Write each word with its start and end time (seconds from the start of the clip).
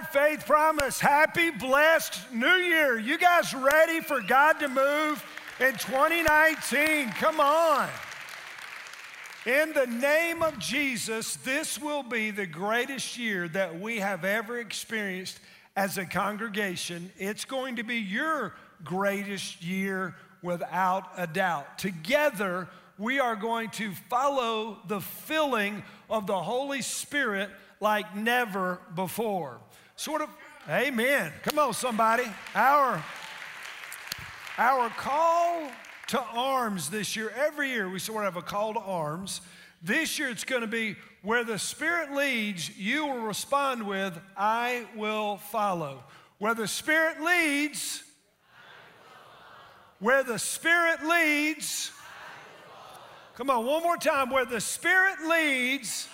right, 0.00 0.12
Faith 0.12 0.46
Promise, 0.46 1.00
happy, 1.00 1.50
blessed 1.50 2.20
new 2.32 2.46
year. 2.46 2.98
You 2.98 3.16
guys 3.16 3.54
ready 3.54 4.00
for 4.00 4.20
God 4.20 4.54
to 4.60 4.68
move 4.68 5.24
in 5.58 5.72
2019? 5.72 7.10
Come 7.12 7.40
on. 7.40 7.88
In 9.46 9.72
the 9.72 9.86
name 9.86 10.42
of 10.42 10.58
Jesus, 10.58 11.36
this 11.36 11.80
will 11.80 12.02
be 12.02 12.30
the 12.30 12.46
greatest 12.46 13.16
year 13.16 13.48
that 13.48 13.80
we 13.80 13.98
have 14.00 14.24
ever 14.24 14.58
experienced 14.58 15.40
as 15.76 15.96
a 15.96 16.04
congregation. 16.04 17.10
It's 17.16 17.46
going 17.46 17.76
to 17.76 17.82
be 17.82 17.96
your 17.96 18.54
greatest 18.84 19.62
year 19.62 20.14
without 20.42 21.08
a 21.16 21.26
doubt. 21.26 21.78
Together, 21.78 22.68
we 22.98 23.18
are 23.18 23.36
going 23.36 23.70
to 23.70 23.92
follow 24.10 24.78
the 24.88 25.00
filling 25.00 25.84
of 26.10 26.26
the 26.26 26.42
Holy 26.42 26.82
Spirit 26.82 27.48
like 27.80 28.14
never 28.14 28.78
before. 28.94 29.60
Sort 29.98 30.20
of, 30.20 30.28
amen. 30.68 31.32
Come 31.42 31.58
on, 31.58 31.72
somebody. 31.72 32.24
Our, 32.54 33.02
our 34.58 34.90
call 34.90 35.70
to 36.08 36.20
arms 36.20 36.90
this 36.90 37.16
year, 37.16 37.32
every 37.34 37.70
year 37.70 37.88
we 37.88 37.98
sort 37.98 38.26
of 38.26 38.34
have 38.34 38.42
a 38.42 38.46
call 38.46 38.74
to 38.74 38.80
arms. 38.80 39.40
This 39.82 40.18
year 40.18 40.28
it's 40.28 40.44
going 40.44 40.60
to 40.60 40.66
be 40.66 40.96
where 41.22 41.44
the 41.44 41.58
Spirit 41.58 42.12
leads, 42.12 42.76
you 42.78 43.06
will 43.06 43.20
respond 43.20 43.86
with, 43.86 44.18
I 44.36 44.86
will 44.94 45.38
follow. 45.38 46.04
Where 46.38 46.54
the 46.54 46.68
Spirit 46.68 47.22
leads, 47.22 48.02
where 49.98 50.22
the 50.22 50.38
Spirit 50.38 51.06
leads, 51.06 51.90
come 53.34 53.48
on, 53.48 53.64
one 53.64 53.82
more 53.82 53.96
time. 53.96 54.28
Where 54.28 54.44
the 54.44 54.60
Spirit 54.60 55.26
leads, 55.26 56.06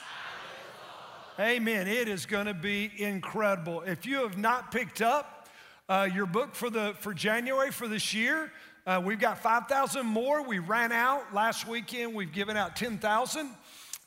amen. 1.38 1.88
It 1.88 2.08
is 2.08 2.26
going 2.26 2.46
to 2.46 2.54
be 2.54 2.90
incredible. 2.98 3.82
If 3.82 4.06
you 4.06 4.22
have 4.22 4.36
not 4.36 4.70
picked 4.70 5.00
up 5.00 5.48
uh, 5.88 6.08
your 6.12 6.26
book 6.26 6.54
for, 6.54 6.68
the, 6.68 6.94
for 7.00 7.14
January 7.14 7.70
for 7.70 7.88
this 7.88 8.12
year, 8.12 8.52
uh, 8.86 9.00
we've 9.02 9.18
got 9.18 9.38
5,000 9.38 10.04
more. 10.04 10.42
We 10.46 10.58
ran 10.58 10.92
out 10.92 11.32
last 11.32 11.66
weekend. 11.66 12.14
We've 12.14 12.32
given 12.32 12.56
out 12.56 12.76
10,000. 12.76 13.48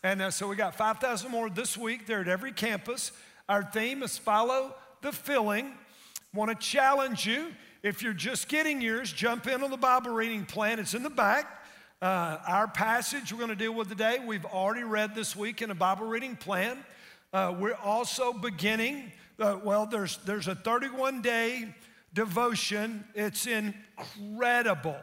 And 0.03 0.21
uh, 0.21 0.31
so 0.31 0.47
we 0.47 0.55
got 0.55 0.75
5,000 0.75 1.31
more 1.31 1.49
this 1.49 1.77
week. 1.77 2.05
They're 2.05 2.21
at 2.21 2.27
every 2.27 2.51
campus. 2.51 3.11
Our 3.49 3.63
theme 3.63 4.03
is 4.03 4.17
follow 4.17 4.75
the 5.01 5.11
filling. 5.11 5.73
Want 6.33 6.51
to 6.51 6.67
challenge 6.67 7.25
you. 7.25 7.47
If 7.81 8.03
you're 8.03 8.13
just 8.13 8.49
getting 8.49 8.81
yours, 8.81 9.11
jump 9.11 9.47
in 9.47 9.63
on 9.63 9.71
the 9.71 9.77
Bible 9.77 10.11
reading 10.11 10.45
plan. 10.45 10.79
It's 10.79 10.93
in 10.93 11.03
the 11.03 11.09
back. 11.09 11.63
Uh, 12.01 12.37
our 12.47 12.67
passage 12.67 13.31
we're 13.31 13.39
going 13.39 13.49
to 13.49 13.55
deal 13.55 13.73
with 13.73 13.89
today, 13.89 14.19
we've 14.23 14.45
already 14.45 14.83
read 14.83 15.15
this 15.15 15.35
week 15.35 15.61
in 15.61 15.71
a 15.71 15.75
Bible 15.75 16.05
reading 16.05 16.35
plan. 16.35 16.77
Uh, 17.33 17.53
we're 17.57 17.75
also 17.75 18.31
beginning, 18.33 19.11
uh, 19.39 19.59
well, 19.63 19.85
there's, 19.85 20.17
there's 20.25 20.47
a 20.47 20.55
31 20.55 21.21
day 21.21 21.73
devotion. 22.13 23.03
It's 23.13 23.45
incredible. 23.45 24.97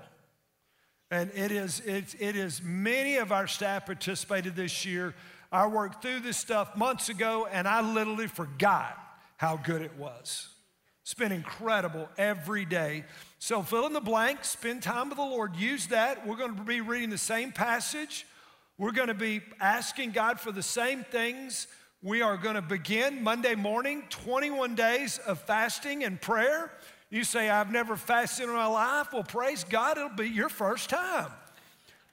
And 1.10 1.30
it 1.34 1.52
is, 1.52 1.80
it, 1.80 2.14
it 2.18 2.36
is, 2.36 2.62
many 2.62 3.16
of 3.16 3.32
our 3.32 3.46
staff 3.46 3.84
participated 3.84 4.56
this 4.56 4.86
year. 4.86 5.14
I 5.52 5.66
worked 5.66 6.00
through 6.00 6.20
this 6.20 6.38
stuff 6.38 6.74
months 6.74 7.10
ago 7.10 7.46
and 7.52 7.68
I 7.68 7.82
literally 7.82 8.28
forgot 8.28 8.98
how 9.36 9.58
good 9.58 9.82
it 9.82 9.94
was. 9.98 10.48
It's 11.02 11.14
been 11.14 11.32
incredible 11.32 12.08
every 12.16 12.64
day. 12.64 13.04
So 13.38 13.62
fill 13.62 13.86
in 13.86 13.92
the 13.92 14.00
blank, 14.00 14.44
spend 14.44 14.82
time 14.82 15.08
with 15.08 15.18
the 15.18 15.24
Lord, 15.24 15.56
use 15.56 15.88
that. 15.88 16.26
We're 16.26 16.36
going 16.36 16.56
to 16.56 16.62
be 16.62 16.80
reading 16.80 17.10
the 17.10 17.18
same 17.18 17.52
passage. 17.52 18.24
We're 18.78 18.92
going 18.92 19.08
to 19.08 19.14
be 19.14 19.42
asking 19.60 20.12
God 20.12 20.40
for 20.40 20.52
the 20.52 20.62
same 20.62 21.04
things. 21.04 21.66
We 22.04 22.20
are 22.20 22.36
going 22.36 22.56
to 22.56 22.62
begin 22.62 23.22
Monday 23.22 23.54
morning, 23.54 24.02
21 24.10 24.74
days 24.74 25.18
of 25.18 25.38
fasting 25.38 26.02
and 26.02 26.20
prayer. 26.20 26.72
You 27.10 27.22
say, 27.22 27.48
I've 27.48 27.70
never 27.70 27.94
fasted 27.94 28.48
in 28.48 28.52
my 28.52 28.66
life. 28.66 29.12
Well, 29.12 29.22
praise 29.22 29.62
God, 29.62 29.98
it'll 29.98 30.08
be 30.08 30.28
your 30.28 30.48
first 30.48 30.90
time. 30.90 31.30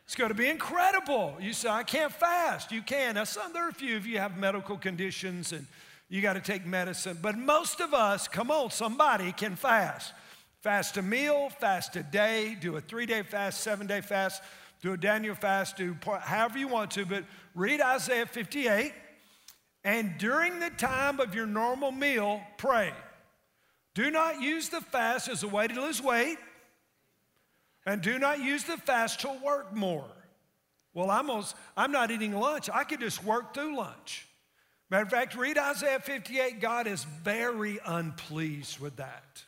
It's 0.06 0.14
going 0.14 0.30
to 0.30 0.36
be 0.36 0.48
incredible. 0.48 1.36
You 1.42 1.54
say, 1.54 1.70
I 1.70 1.82
can't 1.82 2.14
fast. 2.14 2.72
You 2.72 2.84
can. 2.84 3.16
Now, 3.16 3.24
some, 3.24 3.52
there 3.52 3.66
are 3.66 3.70
a 3.70 3.74
few 3.74 3.98
of 3.98 4.06
you 4.06 4.20
have 4.20 4.38
medical 4.38 4.78
conditions 4.78 5.54
and 5.54 5.66
you 6.08 6.22
got 6.22 6.34
to 6.34 6.42
take 6.42 6.68
medicine. 6.68 7.18
But 7.20 7.36
most 7.36 7.82
of 7.82 7.96
us, 7.96 8.28
come 8.28 8.52
on, 8.52 8.70
somebody 8.70 9.32
can 9.32 9.56
fast. 9.56 10.14
Fast 10.62 10.98
a 10.98 11.02
meal, 11.02 11.50
fast 11.50 11.96
a 11.96 12.04
day, 12.04 12.56
do 12.62 12.76
a 12.76 12.82
three 12.82 13.08
day 13.08 13.24
fast, 13.24 13.62
seven 13.62 13.88
day 13.88 14.02
fast, 14.02 14.44
do 14.84 14.94
a 14.94 14.98
Daniel 14.98 15.34
fast, 15.34 15.78
do 15.78 15.98
however 16.22 16.60
you 16.60 16.68
want 16.68 16.92
to. 16.92 17.08
But 17.08 17.24
read 17.56 17.82
Isaiah 17.82 18.28
58. 18.28 18.94
And 19.84 20.18
during 20.18 20.60
the 20.60 20.70
time 20.70 21.20
of 21.20 21.34
your 21.34 21.46
normal 21.46 21.92
meal, 21.92 22.42
pray. 22.58 22.92
Do 23.96 24.12
not 24.12 24.42
use 24.42 24.70
the 24.70 24.82
fast 24.82 25.30
as 25.30 25.44
a 25.44 25.48
way 25.48 25.68
to 25.68 25.82
lose 25.82 26.02
weight, 26.02 26.38
and 27.86 28.02
do 28.02 28.20
not 28.20 28.40
use 28.40 28.64
the 28.64 28.78
fast 28.78 29.22
to 29.22 29.40
work 29.44 29.74
more. 29.74 30.06
Well, 30.94 31.10
I'm, 31.10 31.30
almost, 31.30 31.56
I'm 31.78 31.92
not 31.92 32.12
eating 32.12 32.34
lunch. 32.34 32.70
I 32.70 32.84
could 32.84 33.00
just 33.00 33.24
work 33.24 33.54
through 33.54 33.76
lunch. 33.76 34.28
Matter 34.90 35.04
of 35.04 35.10
fact, 35.10 35.36
read 35.36 35.58
Isaiah 35.58 36.00
58. 36.00 36.60
God 36.60 36.88
is 36.88 37.04
very 37.04 37.80
unpleased 37.86 38.80
with 38.80 38.98
that. 38.98 39.44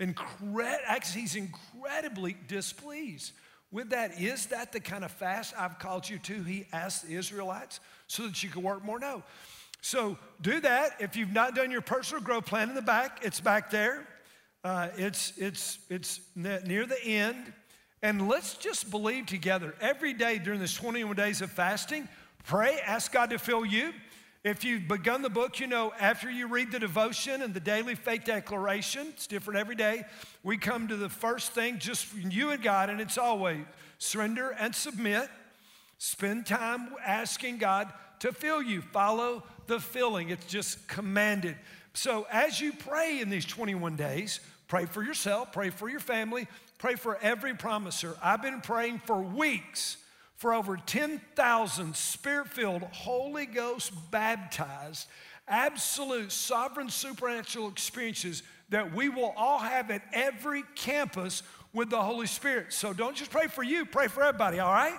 Incred- 0.00 0.80
actually, 0.86 1.22
he's 1.22 1.36
incredibly 1.36 2.36
displeased 2.48 3.32
with 3.70 3.90
that. 3.90 4.20
Is 4.20 4.46
that 4.46 4.72
the 4.72 4.80
kind 4.80 5.04
of 5.04 5.10
fast 5.12 5.54
I've 5.56 5.78
called 5.78 6.08
you 6.08 6.18
to? 6.18 6.42
He 6.42 6.66
asked 6.72 7.06
the 7.06 7.14
Israelites 7.14 7.80
so 8.06 8.26
that 8.26 8.42
you 8.42 8.48
can 8.48 8.62
work 8.62 8.84
more. 8.84 8.98
No. 8.98 9.22
So 9.80 10.18
do 10.40 10.60
that. 10.60 10.96
If 11.00 11.16
you've 11.16 11.32
not 11.32 11.54
done 11.54 11.70
your 11.70 11.80
personal 11.80 12.22
growth 12.22 12.46
plan 12.46 12.68
in 12.68 12.74
the 12.74 12.82
back, 12.82 13.20
it's 13.22 13.40
back 13.40 13.70
there. 13.70 14.06
Uh, 14.64 14.88
it's, 14.96 15.32
it's, 15.36 15.78
it's 15.88 16.20
near 16.34 16.86
the 16.86 17.02
end. 17.04 17.52
And 18.02 18.28
let's 18.28 18.54
just 18.54 18.90
believe 18.90 19.26
together 19.26 19.74
every 19.80 20.12
day 20.12 20.38
during 20.38 20.60
this 20.60 20.74
21 20.74 21.14
days 21.16 21.40
of 21.40 21.50
fasting, 21.50 22.08
pray, 22.44 22.78
ask 22.84 23.12
God 23.12 23.30
to 23.30 23.38
fill 23.38 23.64
you. 23.64 23.92
If 24.44 24.64
you've 24.64 24.86
begun 24.86 25.22
the 25.22 25.30
book, 25.30 25.58
you 25.58 25.66
know, 25.66 25.92
after 25.98 26.30
you 26.30 26.46
read 26.46 26.70
the 26.70 26.78
devotion 26.78 27.42
and 27.42 27.52
the 27.52 27.60
daily 27.60 27.96
faith 27.96 28.24
declaration, 28.24 29.08
it's 29.08 29.26
different 29.26 29.58
every 29.58 29.74
day. 29.74 30.04
We 30.44 30.56
come 30.56 30.86
to 30.88 30.96
the 30.96 31.08
first 31.08 31.50
thing, 31.50 31.78
just 31.78 32.14
you 32.14 32.50
and 32.50 32.62
God, 32.62 32.88
and 32.88 33.00
it's 33.00 33.18
always 33.18 33.64
surrender 33.98 34.50
and 34.50 34.72
submit. 34.74 35.28
Spend 35.98 36.46
time 36.46 36.88
asking 37.04 37.58
God 37.58 37.92
to 38.20 38.32
fill 38.32 38.62
you. 38.62 38.82
Follow 38.82 39.42
the 39.66 39.80
filling, 39.80 40.30
it's 40.30 40.46
just 40.46 40.86
commanded. 40.88 41.56
So 41.94 42.26
as 42.30 42.60
you 42.60 42.72
pray 42.72 43.20
in 43.20 43.30
these 43.30 43.46
21 43.46 43.96
days, 43.96 44.40
pray 44.68 44.84
for 44.86 45.02
yourself, 45.02 45.52
pray 45.52 45.70
for 45.70 45.88
your 45.88 46.00
family, 46.00 46.46
pray 46.78 46.94
for 46.94 47.18
every 47.20 47.54
promiser. 47.54 48.16
I've 48.22 48.42
been 48.42 48.60
praying 48.60 49.00
for 49.06 49.20
weeks 49.20 49.96
for 50.36 50.52
over 50.52 50.76
10,000 50.76 51.96
spirit 51.96 52.48
filled, 52.48 52.82
Holy 52.82 53.46
Ghost 53.46 53.92
baptized, 54.10 55.08
absolute 55.48 56.30
sovereign 56.30 56.90
supernatural 56.90 57.68
experiences 57.68 58.42
that 58.68 58.94
we 58.94 59.08
will 59.08 59.32
all 59.36 59.58
have 59.58 59.90
at 59.90 60.02
every 60.12 60.64
campus 60.74 61.42
with 61.72 61.88
the 61.88 62.02
Holy 62.02 62.26
Spirit. 62.26 62.72
So 62.72 62.92
don't 62.92 63.16
just 63.16 63.30
pray 63.30 63.46
for 63.46 63.62
you, 63.62 63.86
pray 63.86 64.08
for 64.08 64.22
everybody, 64.22 64.58
all 64.58 64.72
right? 64.72 64.98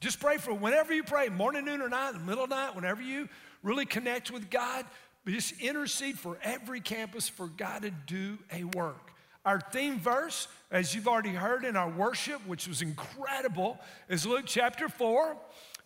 Just 0.00 0.20
pray 0.20 0.36
for 0.36 0.52
whenever 0.52 0.92
you 0.92 1.02
pray, 1.02 1.28
morning, 1.28 1.64
noon, 1.64 1.80
or 1.80 1.88
night, 1.88 2.10
in 2.10 2.20
the 2.20 2.24
middle 2.24 2.44
of 2.44 2.50
the 2.50 2.56
night, 2.56 2.74
whenever 2.74 3.02
you 3.02 3.28
really 3.62 3.86
connect 3.86 4.30
with 4.30 4.50
God, 4.50 4.84
just 5.26 5.60
intercede 5.60 6.18
for 6.18 6.38
every 6.42 6.80
campus 6.80 7.28
for 7.28 7.48
God 7.48 7.82
to 7.82 7.90
do 7.90 8.38
a 8.52 8.64
work. 8.64 9.10
Our 9.44 9.60
theme 9.60 9.98
verse, 9.98 10.48
as 10.70 10.94
you've 10.94 11.08
already 11.08 11.30
heard 11.30 11.64
in 11.64 11.76
our 11.76 11.88
worship, 11.88 12.44
which 12.46 12.66
was 12.68 12.82
incredible, 12.82 13.78
is 14.08 14.26
Luke 14.26 14.44
chapter 14.46 14.88
4. 14.88 15.36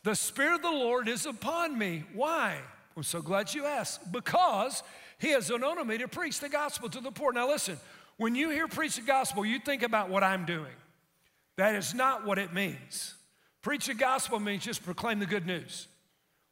The 0.03 0.15
Spirit 0.15 0.57
of 0.57 0.63
the 0.63 0.71
Lord 0.71 1.09
is 1.09 1.27
upon 1.27 1.79
me. 1.79 2.05
Why? 2.15 2.59
I'm 2.97 3.03
so 3.03 3.21
glad 3.21 3.53
you 3.53 3.67
asked. 3.67 4.11
Because 4.11 4.83
He 5.19 5.29
has 5.31 5.51
anointed 5.51 5.87
me 5.87 5.99
to 5.99 6.09
preach 6.09 6.41
the 6.41 6.49
gospel 6.49 6.89
to 6.89 7.01
the 7.01 7.11
poor. 7.11 7.33
Now, 7.33 7.49
listen, 7.49 7.79
when 8.17 8.35
you 8.35 8.51
hear 8.51 8.67
preach 8.67 8.97
the 8.97 9.03
gospel, 9.03 9.45
you 9.45 9.59
think 9.59 9.83
about 9.83 10.09
what 10.09 10.25
I'm 10.25 10.47
doing. 10.47 10.73
That 11.57 11.75
is 11.75 11.95
not 11.95 12.25
what 12.27 12.39
it 12.39 12.55
means. 12.55 13.15
Preach 13.63 13.87
the 13.87 13.95
gospel 13.95 14.41
means 14.41 14.65
just 14.65 14.85
proclaim 14.85 15.19
the 15.19 15.27
good 15.27 15.47
news 15.47 15.89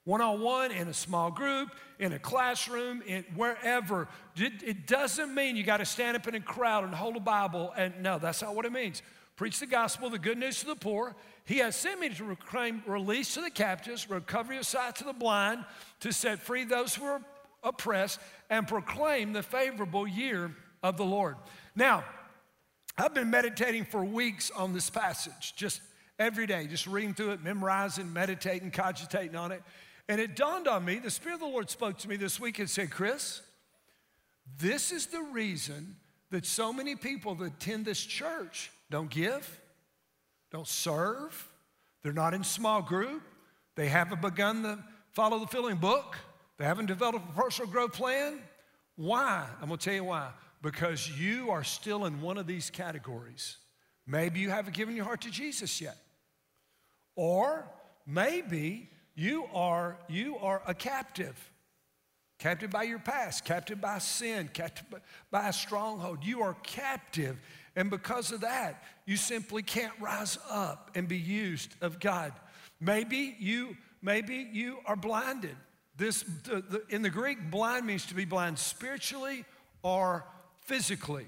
one 0.09 0.23
on 0.23 0.41
one, 0.41 0.73
in 0.73 0.89
a 0.89 0.95
small 0.95 1.31
group, 1.31 1.69
in 1.99 2.15
a 2.15 2.19
classroom, 2.19 3.03
in 3.07 3.27
wherever. 3.37 4.09
It, 4.37 4.87
doesn't 4.87 5.35
mean 5.35 5.55
you 5.55 5.65
got 5.65 5.77
to 5.79 5.85
stand 5.85 6.17
up 6.17 6.27
in 6.27 6.35
a 6.35 6.41
crowd 6.41 6.85
and 6.85 6.95
hold 6.95 7.17
a 7.17 7.21
Bible. 7.21 7.75
And 7.77 8.03
no, 8.03 8.19
that's 8.19 8.41
not 8.41 8.57
what 8.57 8.65
it 8.65 8.73
means. 8.73 9.03
Preach 9.37 9.61
the 9.61 9.67
gospel, 9.67 10.09
the 10.09 10.19
good 10.19 10.39
news 10.39 10.61
to 10.61 10.67
the 10.67 10.77
poor. 10.77 11.15
He 11.45 11.59
has 11.59 11.77
sent 11.77 12.01
me 12.01 12.09
to 12.09 12.25
proclaim 12.25 12.83
release 12.87 13.35
to 13.35 13.43
the 13.43 13.51
captives, 13.51 14.09
recovery 14.09 14.57
of 14.57 14.65
sight 14.65 14.97
to 14.97 15.05
the 15.05 15.13
blind, 15.13 15.67
to 16.01 16.11
set 16.11 16.39
free 16.39 16.65
those 16.65 16.95
who 16.95 17.05
are 17.05 17.21
oppressed, 17.63 18.19
and 18.49 18.67
proclaim 18.67 19.35
the 19.35 19.43
favorable 19.43 20.09
year 20.09 20.57
of 20.83 20.97
the 20.97 21.05
Lord. 21.05 21.37
Now, 21.77 22.03
I've 22.97 23.13
been 23.13 23.29
meditating 23.29 23.85
for 23.85 24.03
weeks 24.03 24.51
on 24.51 24.73
this 24.73 24.89
passage, 24.89 25.53
just 25.55 25.83
every 26.19 26.47
day, 26.47 26.67
just 26.67 26.87
reading 26.87 27.15
through 27.15 27.31
it, 27.31 27.43
memorizing, 27.43 28.13
meditating, 28.13 28.71
cogitating 28.71 29.37
on 29.37 29.53
it. 29.53 29.63
And 30.09 30.21
it 30.21 30.37
dawned 30.37 30.67
on 30.67 30.85
me, 30.85 30.99
the 30.99 31.11
Spirit 31.11 31.35
of 31.35 31.41
the 31.41 31.47
Lord 31.47 31.71
spoke 31.71 31.99
to 31.99 32.09
me 32.09 32.17
this 32.17 32.41
week 32.41 32.59
and 32.59 32.69
said, 32.69 32.91
Chris, 32.91 33.43
This 34.59 34.91
is 34.91 35.07
the 35.07 35.21
reason 35.21 35.97
that 36.31 36.47
so 36.47 36.73
many 36.73 36.97
people 36.97 37.35
that 37.37 37.45
attend 37.45 37.85
this 37.85 38.01
church 38.01 38.71
don't 38.91 39.11
give, 39.11 39.61
don't 40.51 40.67
serve, 40.67 41.49
they're 42.03 42.13
not 42.13 42.35
in 42.35 42.43
small 42.43 42.83
group, 42.83 43.23
they 43.75 43.89
haven't 43.89 44.23
begun 44.23 44.63
to 44.63 44.79
follow 45.13 45.39
the 45.39 45.47
filling 45.47 45.77
book, 45.77 46.17
they 46.59 46.65
haven't 46.65 46.87
developed 46.87 47.29
a 47.29 47.33
personal 47.33 47.71
growth 47.71 47.93
plan. 47.93 48.41
Why? 48.97 49.47
I'm 49.63 49.69
gonna 49.69 49.77
tell 49.77 49.95
you 49.95 50.05
why. 50.05 50.31
Because 50.61 51.09
you 51.09 51.51
are 51.51 51.63
still 51.63 52.05
in 52.07 52.21
one 52.21 52.37
of 52.37 52.49
these 52.49 52.69
categories. 52.69 53.59
Maybe 54.07 54.41
you 54.41 54.51
haven't 54.51 54.75
given 54.75 54.97
your 54.97 55.05
heart 55.05 55.21
to 55.21 55.31
Jesus 55.31 55.81
yet. 55.81 55.97
Or 57.19 57.69
maybe 58.07 58.89
you 59.17 59.47
are, 59.53 59.99
you 60.09 60.39
are 60.39 60.63
a 60.69 60.73
captive 60.73 61.51
captive 62.39 62.71
by 62.71 62.85
your 62.85 63.01
past, 63.01 63.45
captive 63.45 63.81
by 63.81 63.99
sin, 63.99 64.49
captive 64.53 65.01
by 65.33 65.49
a 65.49 65.53
stronghold. 65.53 66.25
You 66.25 66.43
are 66.43 66.55
captive. 66.63 67.41
And 67.75 67.91
because 67.91 68.31
of 68.31 68.43
that, 68.43 68.85
you 69.07 69.17
simply 69.17 69.65
can't 69.65 69.93
rise 69.99 70.39
up 70.49 70.93
and 70.95 71.09
be 71.09 71.19
used 71.19 71.75
of 71.81 71.99
God. 71.99 72.33
Maybe 72.81 73.35
you, 73.41 73.77
maybe 74.01 74.49
you 74.53 74.79
are 74.87 74.95
blinded. 74.95 75.57
This, 75.97 76.23
the, 76.45 76.61
the, 76.61 76.85
in 76.89 77.03
the 77.03 77.11
Greek, 77.11 77.51
blind 77.51 77.85
means 77.85 78.07
to 78.07 78.15
be 78.15 78.25
blind 78.25 78.61
spiritually 78.61 79.45
or 79.83 80.25
physically 80.61 81.27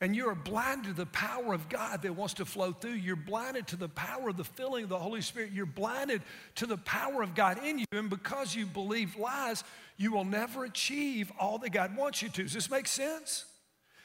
and 0.00 0.16
you 0.16 0.28
are 0.28 0.34
blinded 0.34 0.86
to 0.86 0.92
the 0.94 1.06
power 1.06 1.52
of 1.52 1.68
God 1.68 2.02
that 2.02 2.14
wants 2.14 2.34
to 2.34 2.46
flow 2.46 2.72
through. 2.72 2.92
You're 2.92 3.16
blinded 3.16 3.66
to 3.68 3.76
the 3.76 3.88
power 3.88 4.30
of 4.30 4.38
the 4.38 4.44
filling 4.44 4.84
of 4.84 4.88
the 4.88 4.98
Holy 4.98 5.20
Spirit. 5.20 5.52
You're 5.52 5.66
blinded 5.66 6.22
to 6.56 6.66
the 6.66 6.78
power 6.78 7.22
of 7.22 7.34
God 7.34 7.62
in 7.62 7.78
you. 7.78 7.84
And 7.92 8.08
because 8.08 8.54
you 8.54 8.64
believe 8.64 9.16
lies, 9.16 9.62
you 9.98 10.12
will 10.12 10.24
never 10.24 10.64
achieve 10.64 11.30
all 11.38 11.58
that 11.58 11.70
God 11.70 11.96
wants 11.96 12.22
you 12.22 12.30
to. 12.30 12.42
Does 12.44 12.54
this 12.54 12.70
make 12.70 12.86
sense? 12.86 13.44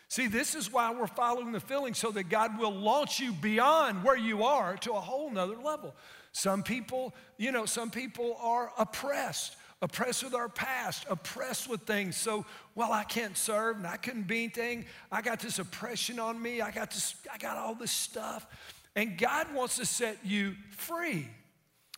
See, 0.09 0.27
this 0.27 0.53
is 0.53 0.71
why 0.71 0.94
we're 0.94 1.07
following 1.07 1.53
the 1.53 1.62
filling 1.62 1.94
so 1.94 2.12
that 2.12 2.30
God 2.30 2.59
will 2.59 2.74
launch 2.74 3.19
you 3.19 3.31
beyond 3.31 4.03
where 4.03 4.18
you 4.18 4.44
are 4.44 4.75
to 4.77 4.92
a 4.92 5.00
whole 5.00 5.31
nother 5.31 5.56
level. 5.56 5.95
Some 6.33 6.62
people, 6.62 7.15
you 7.38 7.53
know, 7.53 7.65
some 7.65 7.89
people 7.89 8.38
are 8.42 8.71
oppressed 8.77 9.56
oppressed 9.85 10.23
with 10.23 10.33
our 10.33 10.49
past, 10.49 11.05
oppressed 11.11 11.69
with 11.69 11.81
things. 11.81 12.17
So, 12.17 12.43
well, 12.73 12.91
I 12.91 13.03
can't 13.03 13.37
serve 13.37 13.77
and 13.77 13.85
I 13.85 13.97
couldn't 13.97 14.25
be 14.25 14.39
anything. 14.39 14.85
I 15.11 15.21
got 15.21 15.39
this 15.39 15.59
oppression 15.59 16.19
on 16.19 16.41
me. 16.41 16.59
I 16.59 16.71
got 16.71 16.89
this, 16.89 17.13
I 17.31 17.37
got 17.37 17.55
all 17.55 17.75
this 17.75 17.91
stuff. 17.91 18.47
And 18.95 19.15
God 19.15 19.53
wants 19.53 19.75
to 19.75 19.85
set 19.85 20.17
you 20.23 20.55
free. 20.71 21.27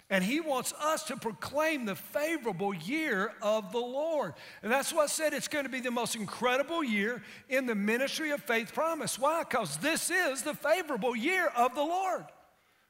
And 0.10 0.22
he 0.22 0.42
wants 0.42 0.74
us 0.74 1.06
to 1.06 1.16
proclaim 1.16 1.86
the 1.86 1.96
favorable 1.96 2.74
year 2.74 3.32
of 3.42 3.72
the 3.72 3.80
Lord. 3.80 4.34
And 4.64 4.70
that's 4.70 4.92
why 4.92 5.04
I 5.04 5.08
said 5.08 5.32
it's 5.32 5.48
going 5.48 5.64
to 5.64 5.72
be 5.72 5.80
the 5.80 5.92
most 5.92 6.18
incredible 6.18 6.84
year 6.84 7.24
in 7.48 7.68
the 7.68 7.76
ministry 7.76 8.32
of 8.32 8.42
faith 8.44 8.74
promise. 8.74 9.18
Why? 9.18 9.44
Because 9.44 9.78
this 9.78 10.10
is 10.10 10.42
the 10.42 10.54
favorable 10.54 11.16
year 11.16 11.48
of 11.56 11.74
the 11.74 11.84
Lord. 11.84 12.26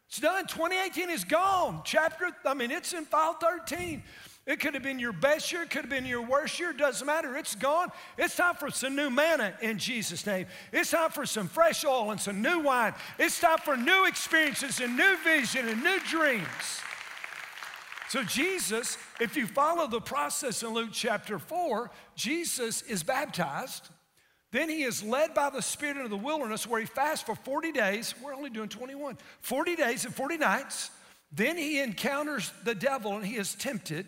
It's 0.08 0.20
done. 0.20 0.48
2018 0.48 1.12
is 1.12 1.24
gone. 1.24 1.82
Chapter, 1.84 2.30
I 2.46 2.56
mean, 2.56 2.72
it's 2.72 2.94
in 2.94 3.06
file 3.06 3.34
13. 3.34 4.02
It 4.48 4.62
could 4.62 4.76
have 4.76 4.84
been 4.84 4.98
your 4.98 5.12
best 5.12 5.52
year, 5.52 5.64
it 5.64 5.70
could 5.70 5.82
have 5.82 5.90
been 5.90 6.06
your 6.06 6.22
worst 6.22 6.58
year, 6.58 6.72
doesn't 6.72 7.06
matter. 7.06 7.36
It's 7.36 7.54
gone. 7.54 7.90
It's 8.18 8.38
time 8.38 8.56
for 8.56 8.72
some 8.72 8.96
new 8.96 9.10
manna 9.10 9.54
in 9.62 9.78
Jesus' 9.78 10.26
name. 10.26 10.48
It's 10.72 10.92
time 10.92 11.12
for 11.12 11.26
some 11.26 11.50
fresh 11.50 11.84
oil 11.84 12.12
and 12.12 12.20
some 12.20 12.42
new 12.42 12.62
wine. 12.62 12.94
It's 13.20 13.42
time 13.42 13.58
for 13.58 13.76
new 13.76 14.06
experiences 14.06 14.80
and 14.80 14.96
new 14.96 15.18
vision 15.26 15.68
and 15.68 15.84
new 15.84 16.00
dreams. 16.10 16.46
So, 18.08 18.24
Jesus, 18.24 18.98
if 19.20 19.36
you 19.36 19.48
follow 19.48 19.86
the 19.86 20.00
process 20.00 20.64
in 20.64 20.70
Luke 20.70 20.92
chapter 20.94 21.40
4, 21.40 21.92
Jesus 22.16 22.84
is 22.84 23.04
baptized. 23.04 23.90
Then 24.52 24.70
he 24.70 24.84
is 24.84 25.04
led 25.04 25.34
by 25.34 25.50
the 25.50 25.62
Spirit 25.62 25.98
into 25.98 26.08
the 26.08 26.16
wilderness 26.16 26.66
where 26.66 26.80
he 26.80 26.86
fasts 26.86 27.26
for 27.26 27.36
40 27.36 27.74
days. 27.74 28.16
We're 28.24 28.34
only 28.34 28.50
doing 28.50 28.70
21. 28.70 29.18
40 29.42 29.76
days 29.76 30.06
and 30.06 30.16
40 30.16 30.38
nights. 30.38 30.90
Then 31.34 31.58
he 31.58 31.82
encounters 31.82 32.54
the 32.64 32.74
devil 32.74 33.18
and 33.18 33.26
he 33.26 33.36
is 33.36 33.54
tempted. 33.54 34.08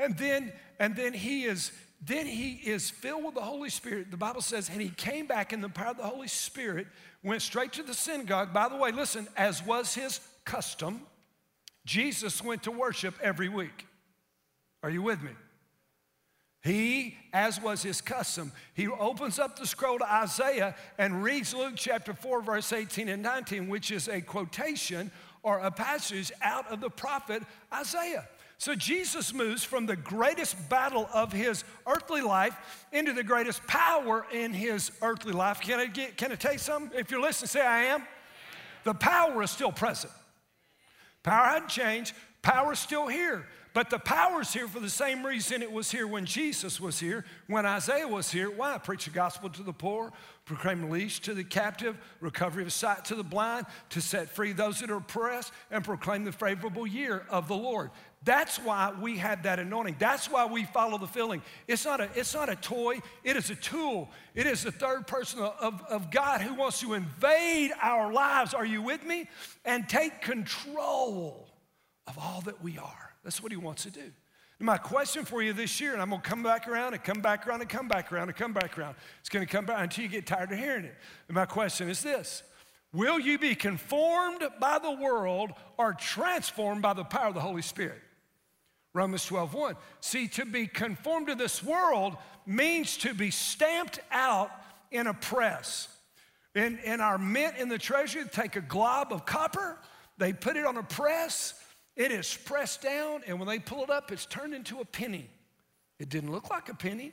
And 0.00 0.16
then, 0.16 0.52
and 0.78 0.96
then 0.96 1.12
he 1.12 1.44
is, 1.44 1.72
then 2.00 2.26
he 2.26 2.52
is 2.54 2.88
filled 2.88 3.24
with 3.24 3.34
the 3.34 3.42
Holy 3.42 3.68
Spirit. 3.68 4.10
The 4.10 4.16
Bible 4.16 4.40
says, 4.40 4.70
and 4.70 4.80
he 4.80 4.88
came 4.88 5.26
back 5.26 5.52
in 5.52 5.60
the 5.60 5.68
power 5.68 5.90
of 5.90 5.98
the 5.98 6.04
Holy 6.04 6.28
Spirit, 6.28 6.86
went 7.22 7.42
straight 7.42 7.74
to 7.74 7.82
the 7.82 7.92
synagogue. 7.92 8.52
By 8.54 8.68
the 8.70 8.76
way, 8.76 8.92
listen, 8.92 9.28
as 9.36 9.64
was 9.64 9.94
his 9.94 10.20
custom, 10.46 11.02
Jesus 11.84 12.42
went 12.42 12.62
to 12.62 12.70
worship 12.70 13.14
every 13.22 13.50
week. 13.50 13.86
Are 14.82 14.90
you 14.90 15.02
with 15.02 15.22
me? 15.22 15.32
He, 16.62 17.16
as 17.32 17.60
was 17.60 17.82
his 17.82 18.00
custom, 18.00 18.52
he 18.74 18.86
opens 18.88 19.38
up 19.38 19.58
the 19.58 19.66
scroll 19.66 19.98
to 19.98 20.10
Isaiah 20.10 20.74
and 20.98 21.22
reads 21.22 21.54
Luke 21.54 21.74
chapter 21.76 22.12
4, 22.12 22.42
verse 22.42 22.72
18 22.72 23.08
and 23.08 23.22
19, 23.22 23.68
which 23.68 23.90
is 23.90 24.08
a 24.08 24.20
quotation 24.20 25.10
or 25.42 25.58
a 25.58 25.70
passage 25.70 26.32
out 26.42 26.70
of 26.70 26.80
the 26.80 26.90
prophet 26.90 27.42
Isaiah. 27.72 28.28
So 28.60 28.74
Jesus 28.74 29.32
moves 29.32 29.64
from 29.64 29.86
the 29.86 29.96
greatest 29.96 30.68
battle 30.68 31.08
of 31.14 31.32
his 31.32 31.64
earthly 31.86 32.20
life 32.20 32.86
into 32.92 33.14
the 33.14 33.22
greatest 33.22 33.66
power 33.66 34.26
in 34.34 34.52
his 34.52 34.92
earthly 35.00 35.32
life. 35.32 35.62
Can 35.62 35.80
I, 35.80 35.86
get, 35.86 36.18
can 36.18 36.30
I 36.30 36.34
tell 36.34 36.52
you 36.52 36.58
something? 36.58 36.98
If 36.98 37.10
you're 37.10 37.22
listening, 37.22 37.48
say, 37.48 37.62
I 37.62 37.84
am. 37.84 38.02
The 38.84 38.92
power 38.92 39.42
is 39.42 39.50
still 39.50 39.72
present. 39.72 40.12
Power 41.22 41.46
hadn't 41.46 41.70
changed, 41.70 42.12
power 42.42 42.74
is 42.74 42.78
still 42.78 43.06
here. 43.06 43.46
But 43.72 43.88
the 43.88 44.00
power's 44.00 44.52
here 44.52 44.66
for 44.66 44.80
the 44.80 44.90
same 44.90 45.24
reason 45.24 45.62
it 45.62 45.70
was 45.70 45.92
here 45.92 46.06
when 46.06 46.26
Jesus 46.26 46.80
was 46.80 46.98
here, 46.98 47.24
when 47.46 47.64
Isaiah 47.64 48.08
was 48.08 48.30
here. 48.30 48.50
Why? 48.50 48.78
Preach 48.78 49.04
the 49.04 49.12
gospel 49.12 49.48
to 49.50 49.62
the 49.62 49.72
poor, 49.72 50.12
proclaim 50.44 50.84
release 50.84 51.20
to 51.20 51.34
the 51.34 51.44
captive, 51.44 51.96
recovery 52.20 52.64
of 52.64 52.72
sight 52.72 53.04
to 53.06 53.14
the 53.14 53.22
blind, 53.22 53.66
to 53.90 54.00
set 54.00 54.28
free 54.28 54.52
those 54.52 54.80
that 54.80 54.90
are 54.90 54.96
oppressed, 54.96 55.52
and 55.70 55.84
proclaim 55.84 56.24
the 56.24 56.32
favorable 56.32 56.84
year 56.84 57.24
of 57.30 57.46
the 57.46 57.56
Lord. 57.56 57.90
That's 58.22 58.58
why 58.58 58.92
we 59.00 59.16
have 59.16 59.44
that 59.44 59.58
anointing. 59.58 59.96
That's 59.98 60.30
why 60.30 60.44
we 60.44 60.64
follow 60.64 60.98
the 60.98 61.06
filling. 61.06 61.40
It's 61.66 61.86
not 61.86 62.02
a, 62.02 62.08
it's 62.14 62.34
not 62.34 62.50
a 62.50 62.56
toy, 62.56 63.00
it 63.24 63.36
is 63.36 63.48
a 63.48 63.54
tool. 63.54 64.10
It 64.34 64.46
is 64.46 64.62
the 64.62 64.72
third 64.72 65.06
person 65.06 65.40
of, 65.40 65.82
of 65.88 66.10
God 66.10 66.42
who 66.42 66.54
wants 66.54 66.80
to 66.80 66.92
invade 66.92 67.72
our 67.80 68.12
lives. 68.12 68.52
Are 68.52 68.66
you 68.66 68.82
with 68.82 69.06
me? 69.06 69.28
And 69.64 69.88
take 69.88 70.20
control 70.20 71.48
of 72.06 72.18
all 72.18 72.42
that 72.42 72.62
we 72.62 72.76
are. 72.76 73.14
That's 73.24 73.42
what 73.42 73.52
he 73.52 73.58
wants 73.58 73.84
to 73.84 73.90
do. 73.90 74.12
My 74.62 74.76
question 74.76 75.24
for 75.24 75.42
you 75.42 75.54
this 75.54 75.80
year, 75.80 75.94
and 75.94 76.02
I'm 76.02 76.10
gonna 76.10 76.20
come 76.20 76.42
back 76.42 76.68
around 76.68 76.92
and 76.92 77.02
come 77.02 77.22
back 77.22 77.46
around 77.46 77.62
and 77.62 77.70
come 77.70 77.88
back 77.88 78.12
around 78.12 78.28
and 78.28 78.36
come 78.36 78.52
back 78.52 78.78
around. 78.78 78.94
It's 79.20 79.30
gonna 79.30 79.46
come 79.46 79.64
back 79.64 79.82
until 79.82 80.04
you 80.04 80.10
get 80.10 80.26
tired 80.26 80.52
of 80.52 80.58
hearing 80.58 80.84
it. 80.84 80.94
And 81.28 81.34
my 81.34 81.46
question 81.46 81.88
is 81.88 82.02
this 82.02 82.42
Will 82.92 83.18
you 83.18 83.38
be 83.38 83.54
conformed 83.54 84.42
by 84.60 84.78
the 84.78 84.90
world 84.90 85.52
or 85.78 85.94
transformed 85.94 86.82
by 86.82 86.92
the 86.92 87.04
power 87.04 87.28
of 87.28 87.34
the 87.34 87.40
Holy 87.40 87.62
Spirit? 87.62 88.02
Romans 88.92 89.24
12, 89.24 89.54
1. 89.54 89.76
See, 90.00 90.28
to 90.28 90.44
be 90.44 90.66
conformed 90.66 91.28
to 91.28 91.34
this 91.34 91.62
world 91.62 92.16
means 92.44 92.96
to 92.98 93.14
be 93.14 93.30
stamped 93.30 94.00
out 94.10 94.50
in 94.90 95.06
a 95.06 95.14
press. 95.14 95.88
In, 96.54 96.78
in 96.80 97.00
our 97.00 97.16
mint 97.16 97.56
in 97.58 97.68
the 97.68 97.78
treasury, 97.78 98.24
take 98.30 98.56
a 98.56 98.60
glob 98.60 99.12
of 99.12 99.24
copper, 99.24 99.78
they 100.18 100.32
put 100.32 100.56
it 100.56 100.66
on 100.66 100.76
a 100.76 100.82
press, 100.82 101.54
it 101.96 102.10
is 102.10 102.36
pressed 102.44 102.82
down, 102.82 103.22
and 103.26 103.38
when 103.38 103.46
they 103.46 103.60
pull 103.60 103.84
it 103.84 103.90
up, 103.90 104.10
it's 104.10 104.26
turned 104.26 104.54
into 104.54 104.80
a 104.80 104.84
penny. 104.84 105.28
It 106.00 106.08
didn't 106.08 106.32
look 106.32 106.50
like 106.50 106.68
a 106.68 106.74
penny, 106.74 107.12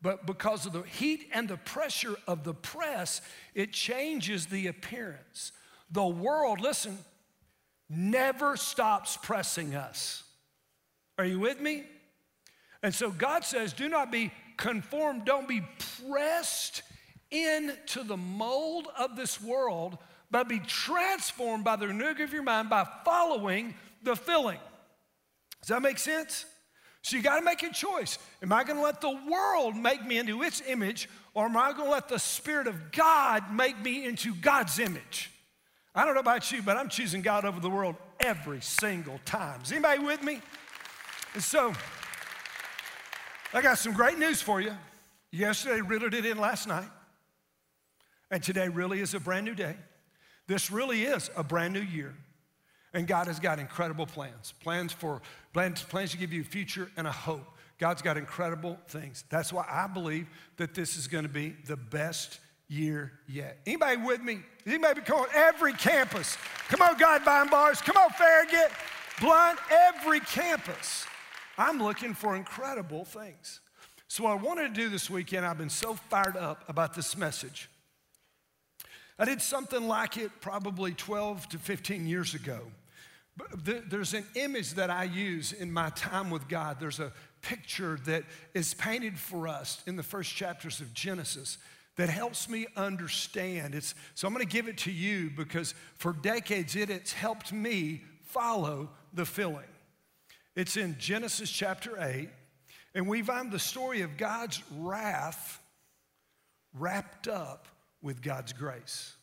but 0.00 0.24
because 0.24 0.64
of 0.64 0.72
the 0.72 0.82
heat 0.82 1.28
and 1.34 1.48
the 1.48 1.58
pressure 1.58 2.14
of 2.26 2.44
the 2.44 2.54
press, 2.54 3.20
it 3.54 3.72
changes 3.72 4.46
the 4.46 4.68
appearance. 4.68 5.52
The 5.90 6.06
world, 6.06 6.60
listen, 6.60 6.96
never 7.90 8.56
stops 8.56 9.18
pressing 9.20 9.74
us. 9.74 10.22
Are 11.20 11.26
you 11.26 11.38
with 11.38 11.60
me? 11.60 11.84
And 12.82 12.94
so 12.94 13.10
God 13.10 13.44
says, 13.44 13.74
do 13.74 13.90
not 13.90 14.10
be 14.10 14.32
conformed, 14.56 15.26
don't 15.26 15.46
be 15.46 15.60
pressed 16.08 16.80
into 17.30 18.02
the 18.02 18.16
mold 18.16 18.88
of 18.98 19.16
this 19.16 19.38
world, 19.38 19.98
but 20.30 20.48
be 20.48 20.60
transformed 20.60 21.62
by 21.62 21.76
the 21.76 21.88
renewing 21.88 22.22
of 22.22 22.32
your 22.32 22.42
mind 22.42 22.70
by 22.70 22.88
following 23.04 23.74
the 24.02 24.16
filling. 24.16 24.58
Does 25.60 25.68
that 25.68 25.82
make 25.82 25.98
sense? 25.98 26.46
So 27.02 27.18
you 27.18 27.22
got 27.22 27.38
to 27.38 27.44
make 27.44 27.62
a 27.62 27.70
choice. 27.70 28.18
Am 28.42 28.50
I 28.50 28.64
going 28.64 28.78
to 28.78 28.82
let 28.82 29.02
the 29.02 29.18
world 29.30 29.76
make 29.76 30.02
me 30.06 30.16
into 30.16 30.42
its 30.42 30.62
image, 30.66 31.06
or 31.34 31.44
am 31.44 31.56
I 31.58 31.72
going 31.72 31.84
to 31.84 31.90
let 31.90 32.08
the 32.08 32.18
Spirit 32.18 32.66
of 32.66 32.92
God 32.92 33.52
make 33.52 33.78
me 33.78 34.06
into 34.06 34.34
God's 34.34 34.78
image? 34.78 35.30
I 35.94 36.06
don't 36.06 36.14
know 36.14 36.20
about 36.20 36.50
you, 36.50 36.62
but 36.62 36.78
I'm 36.78 36.88
choosing 36.88 37.20
God 37.20 37.44
over 37.44 37.60
the 37.60 37.68
world 37.68 37.96
every 38.20 38.62
single 38.62 39.20
time. 39.26 39.60
Is 39.62 39.70
anybody 39.70 40.02
with 40.02 40.22
me? 40.22 40.40
And 41.34 41.42
so, 41.42 41.72
I 43.52 43.62
got 43.62 43.78
some 43.78 43.92
great 43.92 44.18
news 44.18 44.42
for 44.42 44.60
you. 44.60 44.72
Yesterday 45.32 45.80
reeled 45.80 46.14
it 46.14 46.26
in 46.26 46.38
last 46.38 46.66
night, 46.66 46.88
and 48.30 48.42
today 48.42 48.68
really 48.68 49.00
is 49.00 49.14
a 49.14 49.20
brand 49.20 49.46
new 49.46 49.54
day. 49.54 49.76
This 50.48 50.70
really 50.70 51.04
is 51.04 51.30
a 51.36 51.44
brand 51.44 51.72
new 51.72 51.80
year. 51.80 52.14
And 52.92 53.06
God 53.06 53.28
has 53.28 53.38
got 53.38 53.60
incredible 53.60 54.06
plans 54.06 54.52
plans 54.60 54.92
for 54.92 55.22
plans, 55.52 55.82
plans 55.82 56.10
to 56.10 56.16
give 56.16 56.32
you 56.32 56.40
a 56.40 56.44
future 56.44 56.90
and 56.96 57.06
a 57.06 57.12
hope. 57.12 57.46
God's 57.78 58.02
got 58.02 58.16
incredible 58.16 58.78
things. 58.88 59.24
That's 59.30 59.52
why 59.52 59.64
I 59.70 59.86
believe 59.86 60.26
that 60.56 60.74
this 60.74 60.96
is 60.96 61.06
going 61.06 61.22
to 61.22 61.30
be 61.30 61.54
the 61.66 61.76
best 61.76 62.40
year 62.68 63.12
yet. 63.28 63.58
Anybody 63.66 63.96
with 63.98 64.20
me? 64.20 64.40
Anybody 64.66 65.00
come 65.02 65.20
on? 65.20 65.28
Every 65.34 65.72
campus. 65.72 66.36
Come 66.68 66.82
on, 66.82 66.98
God 66.98 67.24
behind 67.24 67.50
bars. 67.50 67.80
Come 67.80 67.96
on, 67.96 68.10
Farragut. 68.10 68.72
Blount, 69.20 69.58
every 69.70 70.20
campus. 70.20 71.06
I'm 71.58 71.82
looking 71.82 72.14
for 72.14 72.36
incredible 72.36 73.04
things. 73.04 73.60
So, 74.08 74.24
what 74.24 74.32
I 74.32 74.42
wanted 74.42 74.74
to 74.74 74.80
do 74.80 74.88
this 74.88 75.08
weekend, 75.08 75.46
I've 75.46 75.58
been 75.58 75.70
so 75.70 75.94
fired 75.94 76.36
up 76.36 76.68
about 76.68 76.94
this 76.94 77.16
message. 77.16 77.70
I 79.18 79.24
did 79.24 79.42
something 79.42 79.86
like 79.86 80.16
it 80.16 80.30
probably 80.40 80.92
12 80.92 81.48
to 81.50 81.58
15 81.58 82.06
years 82.06 82.34
ago. 82.34 82.60
But 83.36 83.90
there's 83.90 84.14
an 84.14 84.24
image 84.34 84.74
that 84.74 84.90
I 84.90 85.04
use 85.04 85.52
in 85.52 85.70
my 85.70 85.90
time 85.90 86.30
with 86.30 86.48
God. 86.48 86.78
There's 86.80 87.00
a 87.00 87.12
picture 87.42 87.98
that 88.06 88.24
is 88.54 88.74
painted 88.74 89.18
for 89.18 89.46
us 89.46 89.82
in 89.86 89.96
the 89.96 90.02
first 90.02 90.34
chapters 90.34 90.80
of 90.80 90.92
Genesis 90.92 91.58
that 91.96 92.08
helps 92.08 92.48
me 92.48 92.66
understand. 92.76 93.74
It's, 93.74 93.94
so 94.14 94.26
I'm 94.26 94.34
going 94.34 94.46
to 94.46 94.50
give 94.50 94.68
it 94.68 94.78
to 94.78 94.90
you 94.90 95.30
because 95.36 95.74
for 95.96 96.12
decades 96.12 96.76
it 96.76 96.88
has 96.88 97.12
helped 97.12 97.52
me 97.52 98.02
follow 98.24 98.90
the 99.12 99.26
filling. 99.26 99.64
It's 100.56 100.76
in 100.76 100.96
Genesis 100.98 101.50
chapter 101.50 101.96
8, 102.02 102.28
and 102.94 103.06
we 103.06 103.22
find 103.22 103.52
the 103.52 103.58
story 103.58 104.02
of 104.02 104.16
God's 104.16 104.62
wrath 104.76 105.62
wrapped 106.74 107.28
up 107.28 107.68
with 108.02 108.22
God's 108.22 108.52
grace. 108.52 109.14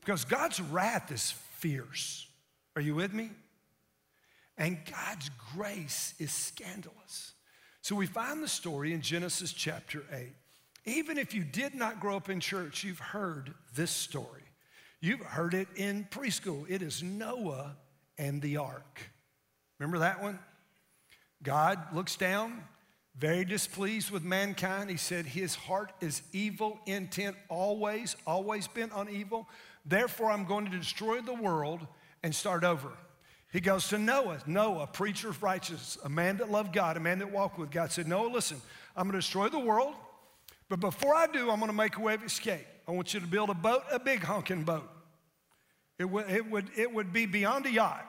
Because 0.00 0.24
God's 0.24 0.60
wrath 0.60 1.10
is 1.10 1.32
fierce. 1.58 2.28
Are 2.76 2.82
you 2.82 2.94
with 2.94 3.12
me? 3.12 3.30
And 4.56 4.78
God's 4.90 5.30
grace 5.54 6.14
is 6.18 6.30
scandalous. 6.30 7.32
So 7.82 7.96
we 7.96 8.06
find 8.06 8.42
the 8.42 8.48
story 8.48 8.92
in 8.92 9.00
Genesis 9.00 9.52
chapter 9.52 10.04
8. 10.12 10.28
Even 10.84 11.18
if 11.18 11.34
you 11.34 11.42
did 11.42 11.74
not 11.74 11.98
grow 11.98 12.16
up 12.16 12.30
in 12.30 12.38
church, 12.38 12.84
you've 12.84 13.00
heard 13.00 13.52
this 13.74 13.90
story. 13.90 14.42
You've 15.00 15.20
heard 15.20 15.52
it 15.52 15.68
in 15.74 16.06
preschool. 16.10 16.64
It 16.68 16.82
is 16.82 17.02
Noah 17.02 17.76
and 18.16 18.40
the 18.40 18.56
ark. 18.58 19.00
Remember 19.78 19.98
that 19.98 20.22
one? 20.22 20.38
God 21.42 21.78
looks 21.94 22.16
down, 22.16 22.62
very 23.16 23.44
displeased 23.44 24.10
with 24.10 24.24
mankind. 24.24 24.90
He 24.90 24.96
said, 24.96 25.26
His 25.26 25.54
heart 25.54 25.92
is 26.00 26.22
evil 26.32 26.78
intent, 26.86 27.36
always, 27.48 28.16
always 28.26 28.68
bent 28.68 28.92
on 28.92 29.08
evil. 29.08 29.48
Therefore, 29.84 30.30
I'm 30.30 30.44
going 30.44 30.70
to 30.70 30.76
destroy 30.76 31.20
the 31.20 31.34
world 31.34 31.86
and 32.22 32.34
start 32.34 32.64
over. 32.64 32.90
He 33.52 33.60
goes 33.60 33.88
to 33.88 33.98
Noah, 33.98 34.38
Noah, 34.46 34.86
preacher 34.86 35.28
of 35.28 35.42
righteousness, 35.42 35.98
a 36.04 36.08
man 36.08 36.38
that 36.38 36.50
loved 36.50 36.72
God, 36.72 36.96
a 36.96 37.00
man 37.00 37.20
that 37.20 37.30
walked 37.30 37.58
with 37.58 37.70
God, 37.70 37.92
said, 37.92 38.08
Noah, 38.08 38.28
listen, 38.28 38.60
I'm 38.96 39.04
going 39.04 39.12
to 39.12 39.18
destroy 39.18 39.48
the 39.48 39.58
world, 39.58 39.94
but 40.68 40.80
before 40.80 41.14
I 41.14 41.26
do, 41.26 41.50
I'm 41.50 41.58
going 41.60 41.70
to 41.70 41.76
make 41.76 41.96
a 41.96 42.00
way 42.00 42.14
of 42.14 42.24
escape. 42.24 42.66
I 42.88 42.92
want 42.92 43.14
you 43.14 43.20
to 43.20 43.26
build 43.26 43.50
a 43.50 43.54
boat, 43.54 43.84
a 43.90 43.98
big 43.98 44.22
honking 44.22 44.64
boat. 44.64 44.90
It 45.98 46.04
would, 46.04 46.28
it 46.28 46.50
would, 46.50 46.70
it 46.76 46.92
would 46.92 47.12
be 47.12 47.26
beyond 47.26 47.66
a 47.66 47.70
yacht. 47.70 48.06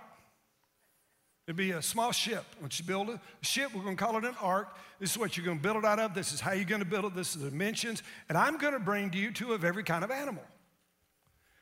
It'd 1.48 1.56
be 1.56 1.72
a 1.72 1.82
small 1.82 2.12
ship. 2.12 2.44
Once 2.60 2.78
you 2.78 2.84
build 2.84 3.10
a 3.10 3.22
ship, 3.42 3.74
we're 3.74 3.82
going 3.82 3.96
to 3.96 4.04
call 4.04 4.18
it 4.18 4.26
an 4.26 4.36
ark. 4.42 4.76
This 5.00 5.12
is 5.12 5.18
what 5.18 5.38
you're 5.38 5.46
going 5.46 5.60
to 5.60 5.64
build 5.64 5.78
it 5.78 5.86
out 5.86 5.98
of. 5.98 6.14
This 6.14 6.34
is 6.34 6.42
how 6.42 6.52
you're 6.52 6.66
going 6.66 6.82
to 6.82 6.86
build 6.86 7.06
it. 7.06 7.16
This 7.16 7.38
is 7.38 7.42
the 7.42 7.50
dimensions. 7.50 8.04
And 8.28 8.38
I'm 8.38 8.58
going 8.58 8.74
to 8.74 8.82
bring 8.82 9.12
to 9.12 9.18
you 9.18 9.32
two 9.32 9.54
of 9.54 9.64
every 9.64 9.84
kind 9.84 10.04
of 10.04 10.12
animal. 10.12 10.44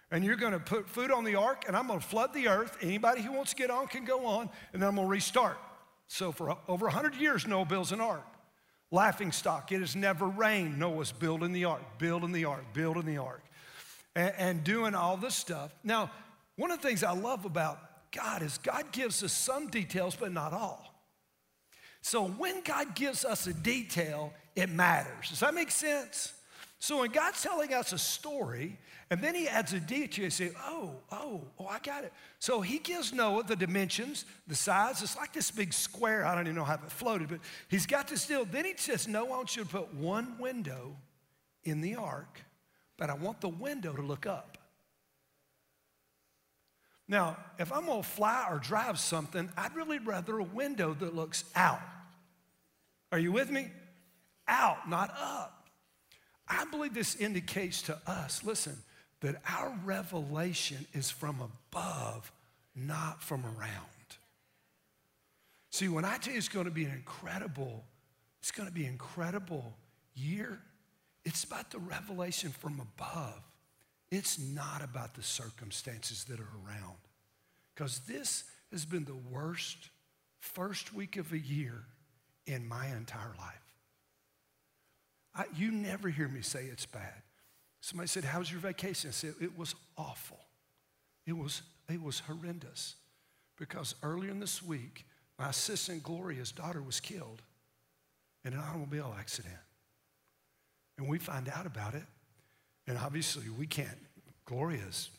And 0.10 0.25
you're 0.25 0.38
going 0.38 0.54
to 0.54 0.60
put 0.60 0.89
food 0.89 1.12
on 1.12 1.24
the 1.24 1.36
ark, 1.36 1.65
and 1.68 1.77
I'm 1.77 1.86
going 1.86 2.00
to 2.00 2.06
flood 2.06 2.34
the 2.34 2.48
earth. 2.48 2.77
Anybody 2.82 3.22
who 3.22 3.32
wants 3.32 3.51
to 3.51 3.56
get 3.56 3.70
on 3.70 3.86
can 3.86 4.06
go 4.06 4.25
on, 4.25 4.50
and 4.74 4.82
then 4.82 4.89
I'm 4.89 4.96
going 4.96 5.08
to 5.08 5.12
restart. 5.12 5.58
So 6.08 6.32
for 6.32 6.58
over 6.68 6.88
100 6.88 7.15
years, 7.15 7.46
Noah 7.46 7.65
builds 7.65 7.92
an 7.92 8.01
ark. 8.01 8.25
Laughing 8.89 9.32
stock. 9.32 9.72
It 9.72 9.82
has 9.82 9.96
never 9.96 10.25
rained. 10.25 10.80
Noah's 10.80 11.12
building 11.12 11.51
the 11.51 11.65
ark, 11.65 11.82
building 12.00 12.32
the 12.32 12.46
ark, 12.46 12.63
building 12.74 13.06
the 13.06 13.18
ark, 13.18 13.44
and, 14.15 14.34
and 14.38 14.63
doing 14.63 14.96
all 14.96 15.15
this 15.18 15.36
stuff. 15.36 15.75
Now, 15.84 16.10
one 16.56 16.72
of 16.72 16.82
the 16.82 16.88
things 16.88 17.04
I 17.04 17.12
love 17.12 17.46
about 17.46 17.80
God 18.15 18.41
is 18.41 18.57
God 18.60 18.91
gives 18.91 19.24
us 19.24 19.34
some 19.34 19.67
details, 19.67 20.15
but 20.15 20.31
not 20.31 20.53
all. 20.53 20.93
So 22.01 22.27
when 22.27 22.62
God 22.62 22.95
gives 22.95 23.25
us 23.25 23.48
a 23.48 23.53
detail, 23.53 24.31
it 24.55 24.69
matters. 24.69 25.29
Does 25.29 25.39
that 25.39 25.53
make 25.53 25.72
sense? 25.72 26.34
So 26.79 27.00
when 27.00 27.12
God's 27.12 27.41
telling 27.41 27.74
us 27.74 27.93
a 27.93 27.98
story, 27.98 28.77
and 29.10 29.22
then 29.22 29.34
he 29.34 29.48
adds 29.48 29.74
a 29.74 29.79
detail, 29.79 30.25
you 30.25 30.29
say, 30.29 30.51
oh, 30.65 30.91
oh, 31.12 31.41
oh, 31.60 31.65
I 31.67 31.79
got 31.79 32.03
it. 32.03 32.13
So 32.39 32.62
he 32.62 32.79
gives 32.79 33.13
Noah 33.13 33.43
the 33.43 33.55
dimensions, 33.55 34.25
the 34.48 34.55
size. 34.55 35.01
It's 35.01 35.15
like 35.15 35.34
this 35.34 35.51
big 35.51 35.74
square. 35.74 36.25
I 36.25 36.36
don't 36.36 36.45
even 36.45 36.55
know 36.55 36.63
how 36.63 36.75
it 36.75 36.91
floated, 36.91 37.29
but 37.29 37.39
he's 37.69 37.86
got 37.86 38.07
this 38.07 38.27
deal. 38.27 38.45
Then 38.45 38.65
he 38.65 38.74
says, 38.77 39.07
Noah, 39.07 39.25
I 39.25 39.29
want 39.29 39.55
you 39.55 39.63
to 39.63 39.69
put 39.69 39.93
one 39.93 40.38
window 40.39 40.95
in 41.63 41.81
the 41.81 41.95
ark, 41.95 42.41
but 42.98 43.10
I 43.10 43.13
want 43.15 43.41
the 43.41 43.50
window 43.50 43.93
to 43.93 44.01
look 44.01 44.25
up. 44.25 44.54
Now, 47.07 47.38
if 47.59 47.71
I'm 47.71 47.85
gonna 47.85 48.03
fly 48.03 48.47
or 48.50 48.57
drive 48.57 49.00
something, 49.00 49.50
I'd 49.55 49.75
really 49.75 50.00
rather 50.00 50.39
a 50.39 50.43
window 50.43 50.95
that 51.00 51.15
looks 51.15 51.43
out. 51.55 51.81
Are 53.12 53.19
you 53.19 53.31
with 53.31 53.50
me? 53.51 53.69
Out, 54.47 54.89
not 54.89 55.13
up. 55.19 55.69
I 56.47 56.65
believe 56.65 56.93
this 56.93 57.15
indicates 57.15 57.83
to 57.83 58.00
us, 58.07 58.43
listen, 58.43 58.77
that 59.21 59.41
our 59.50 59.75
revelation 59.83 60.85
is 60.93 61.09
from 61.09 61.41
above, 61.41 62.31
not 62.75 63.24
from 63.24 63.45
around. 63.45 63.85
See, 65.71 65.88
when 65.89 66.05
I 66.05 66.17
tell 66.17 66.33
you 66.33 66.38
it's 66.38 66.47
to 66.65 66.71
be 66.71 66.85
an 66.85 66.91
incredible, 66.91 67.83
it's 68.39 68.51
to 68.67 68.74
be 68.74 68.85
an 68.85 68.91
incredible 68.91 69.74
year, 70.15 70.59
it's 71.24 71.43
about 71.43 71.71
the 71.71 71.79
revelation 71.79 72.51
from 72.51 72.79
above. 72.79 73.41
It's 74.15 74.39
not 74.39 74.81
about 74.81 75.13
the 75.13 75.22
circumstances 75.22 76.24
that 76.25 76.39
are 76.39 76.50
around. 76.65 76.95
Because 77.74 78.00
this 78.00 78.45
has 78.72 78.86
been 78.86 79.03
the 79.03 79.19
worst 79.29 79.89
first 80.39 80.93
week 80.93 81.17
of 81.17 81.34
a 81.34 81.38
year 81.38 81.84
in 82.48 82.65
my 82.65 82.88
entire 82.88 83.34
life. 83.38 83.75
I, 85.36 85.43
you 85.57 85.69
never 85.69 86.07
hear 86.07 86.29
me 86.29 86.41
say 86.41 86.63
it's 86.63 86.86
bad. 86.86 87.24
Somebody 87.81 88.07
said, 88.07 88.24
How 88.24 88.39
was 88.39 88.50
your 88.50 88.62
vacation? 88.62 89.10
I 89.10 89.12
said, 89.12 89.34
It 89.41 89.57
was 89.57 89.75
awful. 89.98 90.39
It 91.27 91.34
was, 91.38 91.63
it 91.89 92.01
was 92.01 92.19
horrendous. 92.19 92.95
Because 93.57 93.95
earlier 94.01 94.31
in 94.31 94.39
this 94.39 94.63
week, 94.63 95.05
my 95.38 95.50
assistant 95.50 96.03
Gloria's 96.03 96.53
daughter 96.53 96.81
was 96.81 97.01
killed 97.01 97.41
in 98.45 98.53
an 98.53 98.60
automobile 98.60 99.13
accident. 99.19 99.55
And 100.98 101.10
we 101.10 101.17
find 101.17 101.50
out 101.50 101.65
about 101.65 101.95
it. 101.95 102.05
And 102.88 102.98
obviously, 102.98 103.50
we 103.50 103.68
can't, 103.68 103.98
Gloria's 104.46 105.10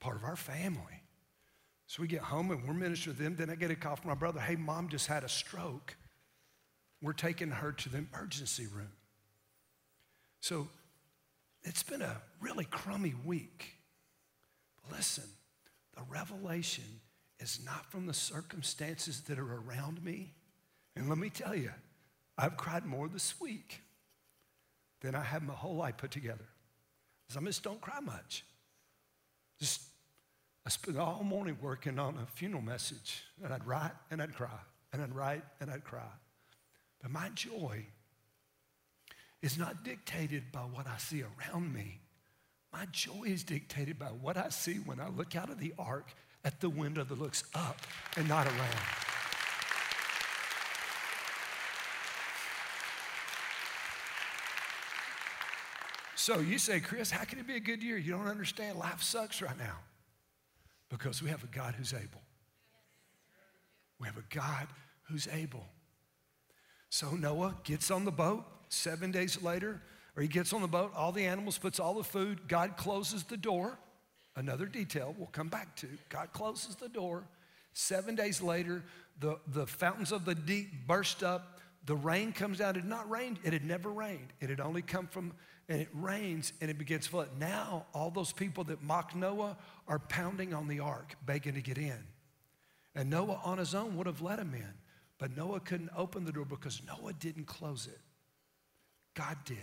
part 0.00 0.16
of 0.16 0.24
our 0.24 0.36
family. 0.36 1.02
So 1.86 2.02
we 2.02 2.08
get 2.08 2.20
home 2.20 2.50
and 2.50 2.66
we're 2.66 2.74
ministering 2.74 3.16
to 3.16 3.22
them. 3.22 3.34
Then 3.36 3.50
I 3.50 3.54
get 3.54 3.70
a 3.70 3.76
call 3.76 3.96
from 3.96 4.08
my 4.08 4.14
brother 4.14 4.40
hey, 4.40 4.56
mom 4.56 4.88
just 4.88 5.06
had 5.06 5.24
a 5.24 5.28
stroke. 5.28 5.96
We're 7.00 7.12
taking 7.12 7.50
her 7.50 7.72
to 7.72 7.88
the 7.88 7.98
emergency 8.12 8.66
room. 8.66 8.92
So 10.40 10.68
it's 11.62 11.82
been 11.82 12.02
a 12.02 12.20
really 12.40 12.64
crummy 12.64 13.14
week. 13.24 13.76
Listen, 14.92 15.24
the 15.96 16.02
revelation 16.08 16.84
is 17.40 17.60
not 17.64 17.90
from 17.90 18.06
the 18.06 18.14
circumstances 18.14 19.22
that 19.22 19.38
are 19.38 19.60
around 19.66 20.02
me. 20.04 20.34
And 20.96 21.08
let 21.08 21.18
me 21.18 21.30
tell 21.30 21.54
you, 21.54 21.70
I've 22.36 22.56
cried 22.56 22.84
more 22.84 23.08
this 23.08 23.40
week 23.40 23.82
than 25.00 25.14
I 25.14 25.22
have 25.22 25.42
my 25.42 25.54
whole 25.54 25.76
life 25.76 25.96
put 25.96 26.10
together. 26.10 26.46
Because 27.28 27.42
I 27.42 27.46
just 27.46 27.62
don't 27.62 27.80
cry 27.80 28.00
much. 28.00 28.44
Just, 29.58 29.82
I 30.64 30.70
spent 30.70 30.96
all 30.96 31.22
morning 31.22 31.58
working 31.60 31.98
on 31.98 32.16
a 32.16 32.26
funeral 32.26 32.62
message, 32.62 33.24
and 33.44 33.52
I'd 33.52 33.66
write 33.66 33.92
and 34.10 34.22
I'd 34.22 34.34
cry, 34.34 34.58
and 34.92 35.02
I'd 35.02 35.14
write 35.14 35.42
and 35.60 35.70
I'd 35.70 35.84
cry. 35.84 36.08
But 37.02 37.10
my 37.10 37.28
joy 37.34 37.84
is 39.42 39.58
not 39.58 39.84
dictated 39.84 40.50
by 40.50 40.60
what 40.60 40.86
I 40.86 40.96
see 40.96 41.22
around 41.22 41.72
me. 41.72 42.00
My 42.72 42.86
joy 42.92 43.24
is 43.26 43.44
dictated 43.44 43.98
by 43.98 44.06
what 44.06 44.36
I 44.36 44.48
see 44.48 44.74
when 44.74 45.00
I 45.00 45.08
look 45.08 45.36
out 45.36 45.50
of 45.50 45.58
the 45.58 45.74
ark 45.78 46.08
at 46.44 46.60
the 46.60 46.70
window 46.70 47.04
that 47.04 47.18
looks 47.18 47.44
up 47.54 47.78
and 48.16 48.28
not 48.28 48.46
around. 48.46 49.17
So 56.18 56.40
you 56.40 56.58
say, 56.58 56.80
Chris, 56.80 57.12
how 57.12 57.22
can 57.22 57.38
it 57.38 57.46
be 57.46 57.54
a 57.54 57.60
good 57.60 57.80
year? 57.80 57.96
You 57.96 58.10
don't 58.10 58.26
understand. 58.26 58.76
Life 58.76 59.04
sucks 59.04 59.40
right 59.40 59.56
now. 59.56 59.76
Because 60.90 61.22
we 61.22 61.30
have 61.30 61.44
a 61.44 61.46
God 61.46 61.76
who's 61.76 61.94
able. 61.94 62.20
We 64.00 64.08
have 64.08 64.16
a 64.16 64.24
God 64.34 64.66
who's 65.04 65.28
able. 65.32 65.64
So 66.90 67.10
Noah 67.12 67.54
gets 67.62 67.92
on 67.92 68.04
the 68.04 68.10
boat. 68.10 68.44
Seven 68.68 69.12
days 69.12 69.40
later, 69.40 69.80
or 70.16 70.22
he 70.22 70.28
gets 70.28 70.52
on 70.52 70.60
the 70.60 70.68
boat, 70.68 70.92
all 70.96 71.12
the 71.12 71.24
animals, 71.24 71.56
puts 71.56 71.78
all 71.78 71.94
the 71.94 72.02
food. 72.02 72.48
God 72.48 72.76
closes 72.76 73.22
the 73.22 73.36
door. 73.36 73.78
Another 74.34 74.66
detail 74.66 75.14
we'll 75.16 75.28
come 75.28 75.48
back 75.48 75.76
to. 75.76 75.86
God 76.08 76.32
closes 76.32 76.74
the 76.74 76.88
door. 76.88 77.28
Seven 77.74 78.16
days 78.16 78.42
later, 78.42 78.82
the, 79.20 79.38
the 79.46 79.68
fountains 79.68 80.10
of 80.10 80.24
the 80.24 80.34
deep 80.34 80.86
burst 80.88 81.22
up. 81.22 81.60
the 81.86 81.94
rain 81.94 82.32
comes 82.32 82.58
down. 82.58 82.70
It 82.70 82.80
had 82.80 82.88
not 82.88 83.08
rained. 83.08 83.38
It 83.44 83.52
had 83.52 83.64
never 83.64 83.90
rained. 83.90 84.32
It 84.40 84.50
had 84.50 84.60
only 84.60 84.82
come 84.82 85.06
from, 85.06 85.32
and 85.68 85.80
it 85.80 85.88
rains 85.92 86.52
and 86.60 86.70
it 86.70 86.78
begins 86.78 87.04
to 87.04 87.10
flood. 87.10 87.28
Now, 87.38 87.86
all 87.92 88.10
those 88.10 88.32
people 88.32 88.64
that 88.64 88.82
mocked 88.82 89.14
Noah 89.14 89.56
are 89.86 89.98
pounding 89.98 90.54
on 90.54 90.68
the 90.68 90.80
ark, 90.80 91.16
begging 91.26 91.54
to 91.54 91.60
get 91.60 91.78
in. 91.78 92.04
And 92.94 93.10
Noah 93.10 93.40
on 93.44 93.58
his 93.58 93.74
own 93.74 93.96
would 93.96 94.06
have 94.06 94.22
let 94.22 94.38
him 94.38 94.54
in. 94.54 94.74
But 95.18 95.36
Noah 95.36 95.60
couldn't 95.60 95.90
open 95.96 96.24
the 96.24 96.32
door 96.32 96.44
because 96.44 96.80
Noah 96.86 97.12
didn't 97.12 97.46
close 97.46 97.86
it. 97.86 98.00
God 99.14 99.36
did. 99.44 99.58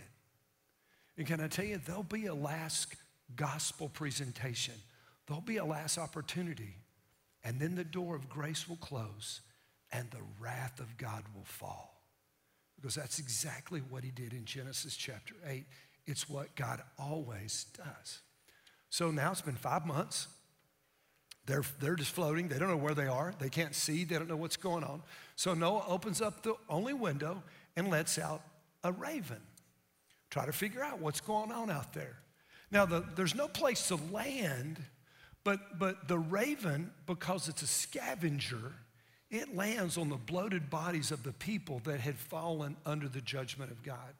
And 1.17 1.25
can 1.25 1.39
I 1.39 1.47
tell 1.47 1.65
you, 1.65 1.79
there'll 1.85 2.03
be 2.03 2.25
a 2.25 2.35
last 2.35 2.95
gospel 3.35 3.89
presentation, 3.89 4.75
there'll 5.25 5.41
be 5.41 5.57
a 5.57 5.65
last 5.65 5.97
opportunity, 5.97 6.75
and 7.43 7.59
then 7.59 7.75
the 7.75 7.83
door 7.83 8.15
of 8.15 8.29
grace 8.29 8.67
will 8.67 8.75
close 8.77 9.41
and 9.91 10.09
the 10.11 10.21
wrath 10.39 10.79
of 10.79 10.97
God 10.97 11.23
will 11.33 11.45
fall. 11.45 12.01
Because 12.75 12.95
that's 12.95 13.19
exactly 13.19 13.79
what 13.89 14.03
he 14.03 14.11
did 14.11 14.33
in 14.33 14.45
Genesis 14.45 14.95
chapter 14.95 15.35
8. 15.47 15.65
It's 16.07 16.29
what 16.29 16.55
God 16.55 16.81
always 16.99 17.65
does. 17.75 18.19
So 18.89 19.11
now 19.11 19.31
it's 19.31 19.41
been 19.41 19.55
five 19.55 19.85
months. 19.85 20.27
They're, 21.45 21.63
they're 21.79 21.95
just 21.95 22.11
floating. 22.11 22.47
They 22.47 22.57
don't 22.57 22.69
know 22.69 22.77
where 22.77 22.95
they 22.95 23.07
are. 23.07 23.33
They 23.37 23.49
can't 23.49 23.75
see. 23.75 24.03
They 24.03 24.15
don't 24.15 24.27
know 24.27 24.35
what's 24.35 24.57
going 24.57 24.83
on. 24.83 25.03
So 25.35 25.53
Noah 25.53 25.85
opens 25.87 26.21
up 26.21 26.41
the 26.41 26.55
only 26.69 26.93
window 26.93 27.43
and 27.75 27.89
lets 27.89 28.17
out 28.17 28.41
a 28.83 28.91
raven. 28.91 29.41
Try 30.29 30.45
to 30.45 30.51
figure 30.51 30.83
out 30.83 30.99
what's 30.99 31.21
going 31.21 31.51
on 31.51 31.69
out 31.69 31.93
there. 31.93 32.17
Now, 32.71 32.85
the, 32.85 33.03
there's 33.15 33.35
no 33.35 33.47
place 33.47 33.87
to 33.89 33.99
land, 34.11 34.81
but, 35.43 35.77
but 35.77 36.07
the 36.07 36.17
raven, 36.17 36.91
because 37.05 37.47
it's 37.47 37.61
a 37.61 37.67
scavenger, 37.67 38.73
it 39.29 39.55
lands 39.55 39.97
on 39.97 40.09
the 40.09 40.15
bloated 40.15 40.69
bodies 40.69 41.11
of 41.11 41.23
the 41.23 41.33
people 41.33 41.79
that 41.85 41.99
had 41.99 42.17
fallen 42.17 42.75
under 42.85 43.07
the 43.07 43.21
judgment 43.21 43.71
of 43.71 43.83
God. 43.83 44.15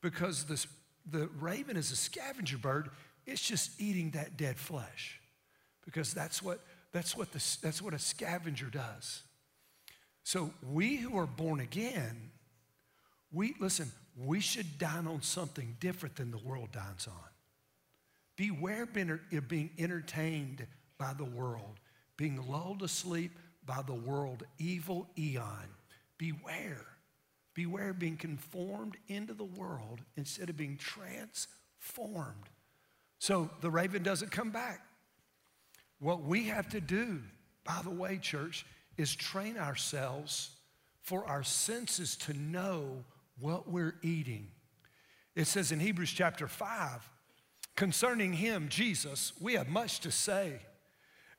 Because 0.00 0.44
this, 0.44 0.66
the 1.10 1.28
raven 1.40 1.76
is 1.76 1.90
a 1.90 1.96
scavenger 1.96 2.58
bird, 2.58 2.90
it's 3.26 3.42
just 3.42 3.80
eating 3.80 4.10
that 4.12 4.36
dead 4.36 4.56
flesh. 4.56 5.20
Because 5.84 6.14
that's 6.14 6.42
what, 6.42 6.60
that's 6.92 7.16
what, 7.16 7.32
the, 7.32 7.44
that's 7.62 7.82
what 7.82 7.94
a 7.94 7.98
scavenger 7.98 8.66
does. 8.66 9.22
So 10.24 10.52
we 10.70 10.96
who 10.96 11.18
are 11.18 11.26
born 11.26 11.60
again, 11.60 12.30
we 13.32 13.54
listen, 13.58 13.90
we 14.16 14.40
should 14.40 14.78
dine 14.78 15.06
on 15.06 15.22
something 15.22 15.76
different 15.80 16.16
than 16.16 16.30
the 16.30 16.38
world 16.38 16.70
dines 16.72 17.06
on. 17.06 17.14
Beware 18.36 18.84
of 18.84 18.96
er, 18.96 19.20
being 19.48 19.70
entertained 19.78 20.66
by 20.98 21.12
the 21.14 21.24
world, 21.24 21.80
being 22.16 22.48
lulled 22.48 22.82
asleep 22.82 23.32
by 23.64 23.82
the 23.86 23.94
world, 23.94 24.44
evil 24.58 25.08
eon. 25.18 25.68
Beware. 26.18 26.86
Beware 27.54 27.90
of 27.90 27.98
being 27.98 28.16
conformed 28.16 28.96
into 29.08 29.34
the 29.34 29.44
world 29.44 30.00
instead 30.16 30.48
of 30.48 30.56
being 30.56 30.76
transformed. 30.76 32.48
So 33.18 33.50
the 33.60 33.70
raven 33.70 34.02
doesn't 34.02 34.30
come 34.30 34.50
back. 34.50 34.80
What 36.00 36.22
we 36.22 36.44
have 36.44 36.68
to 36.70 36.80
do, 36.80 37.20
by 37.64 37.80
the 37.84 37.90
way, 37.90 38.18
church, 38.18 38.66
is 38.96 39.14
train 39.14 39.56
ourselves 39.56 40.56
for 41.02 41.26
our 41.26 41.42
senses 41.42 42.16
to 42.16 42.32
know 42.32 43.04
what 43.38 43.68
we're 43.68 43.96
eating. 44.02 44.48
It 45.34 45.46
says 45.46 45.72
in 45.72 45.80
Hebrews 45.80 46.12
chapter 46.12 46.48
5, 46.48 47.08
concerning 47.76 48.32
him, 48.32 48.68
Jesus, 48.68 49.32
we 49.40 49.54
have 49.54 49.68
much 49.68 50.00
to 50.00 50.10
say. 50.10 50.60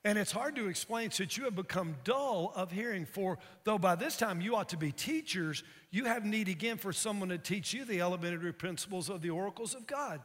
And 0.06 0.18
it's 0.18 0.32
hard 0.32 0.56
to 0.58 0.68
explain 0.68 1.12
since 1.12 1.38
you 1.38 1.46
have 1.46 1.56
become 1.56 1.96
dull 2.04 2.52
of 2.56 2.72
hearing. 2.72 3.06
For 3.06 3.38
though 3.64 3.78
by 3.78 3.96
this 3.96 4.18
time 4.18 4.42
you 4.42 4.56
ought 4.56 4.70
to 4.70 4.78
be 4.78 4.92
teachers, 4.92 5.64
you 5.92 6.06
have 6.06 6.26
need 6.26 6.50
again 6.50 6.78
for 6.78 6.92
someone 6.92 7.30
to 7.30 7.38
teach 7.38 7.74
you 7.74 7.86
the 7.86 8.02
elementary 8.02 8.52
principles 8.52 9.10
of 9.10 9.22
the 9.22 9.30
oracles 9.30 9.74
of 9.74 9.88
God. 9.88 10.20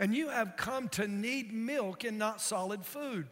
And 0.00 0.14
you 0.14 0.30
have 0.30 0.56
come 0.56 0.88
to 0.90 1.06
need 1.06 1.52
milk 1.52 2.04
and 2.04 2.18
not 2.18 2.40
solid 2.40 2.84
food. 2.84 3.28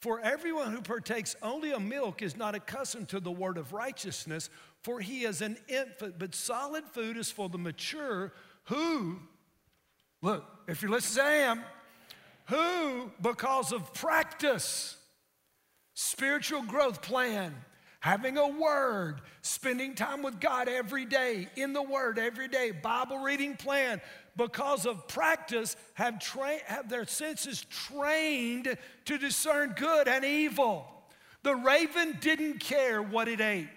For 0.00 0.20
everyone 0.20 0.72
who 0.72 0.82
partakes 0.82 1.34
only 1.42 1.72
of 1.72 1.82
milk 1.82 2.22
is 2.22 2.36
not 2.36 2.54
accustomed 2.54 3.08
to 3.08 3.20
the 3.20 3.32
word 3.32 3.56
of 3.56 3.72
righteousness, 3.72 4.50
for 4.82 5.00
he 5.00 5.24
is 5.24 5.40
an 5.40 5.56
infant. 5.66 6.18
But 6.18 6.34
solid 6.34 6.84
food 6.84 7.16
is 7.16 7.32
for 7.32 7.48
the 7.48 7.58
mature 7.58 8.32
who, 8.64 9.18
look, 10.20 10.44
if 10.68 10.82
you're 10.82 10.90
listening, 10.90 11.24
I 11.24 11.58
who, 12.46 13.10
because 13.20 13.72
of 13.72 13.92
practice, 13.92 14.97
spiritual 16.00 16.62
growth 16.62 17.02
plan, 17.02 17.52
having 17.98 18.38
a 18.38 18.46
word, 18.46 19.20
spending 19.42 19.96
time 19.96 20.22
with 20.22 20.38
God 20.38 20.68
every 20.68 21.04
day, 21.04 21.48
in 21.56 21.72
the 21.72 21.82
word 21.82 22.20
every 22.20 22.46
day, 22.46 22.70
Bible 22.70 23.18
reading 23.18 23.56
plan, 23.56 24.00
because 24.36 24.86
of 24.86 25.08
practice, 25.08 25.74
have, 25.94 26.20
tra- 26.20 26.60
have 26.66 26.88
their 26.88 27.04
senses 27.04 27.66
trained 27.68 28.78
to 29.06 29.18
discern 29.18 29.74
good 29.76 30.06
and 30.06 30.24
evil. 30.24 30.86
The 31.42 31.56
raven 31.56 32.16
didn't 32.20 32.60
care 32.60 33.02
what 33.02 33.26
it 33.26 33.40
ate. 33.40 33.68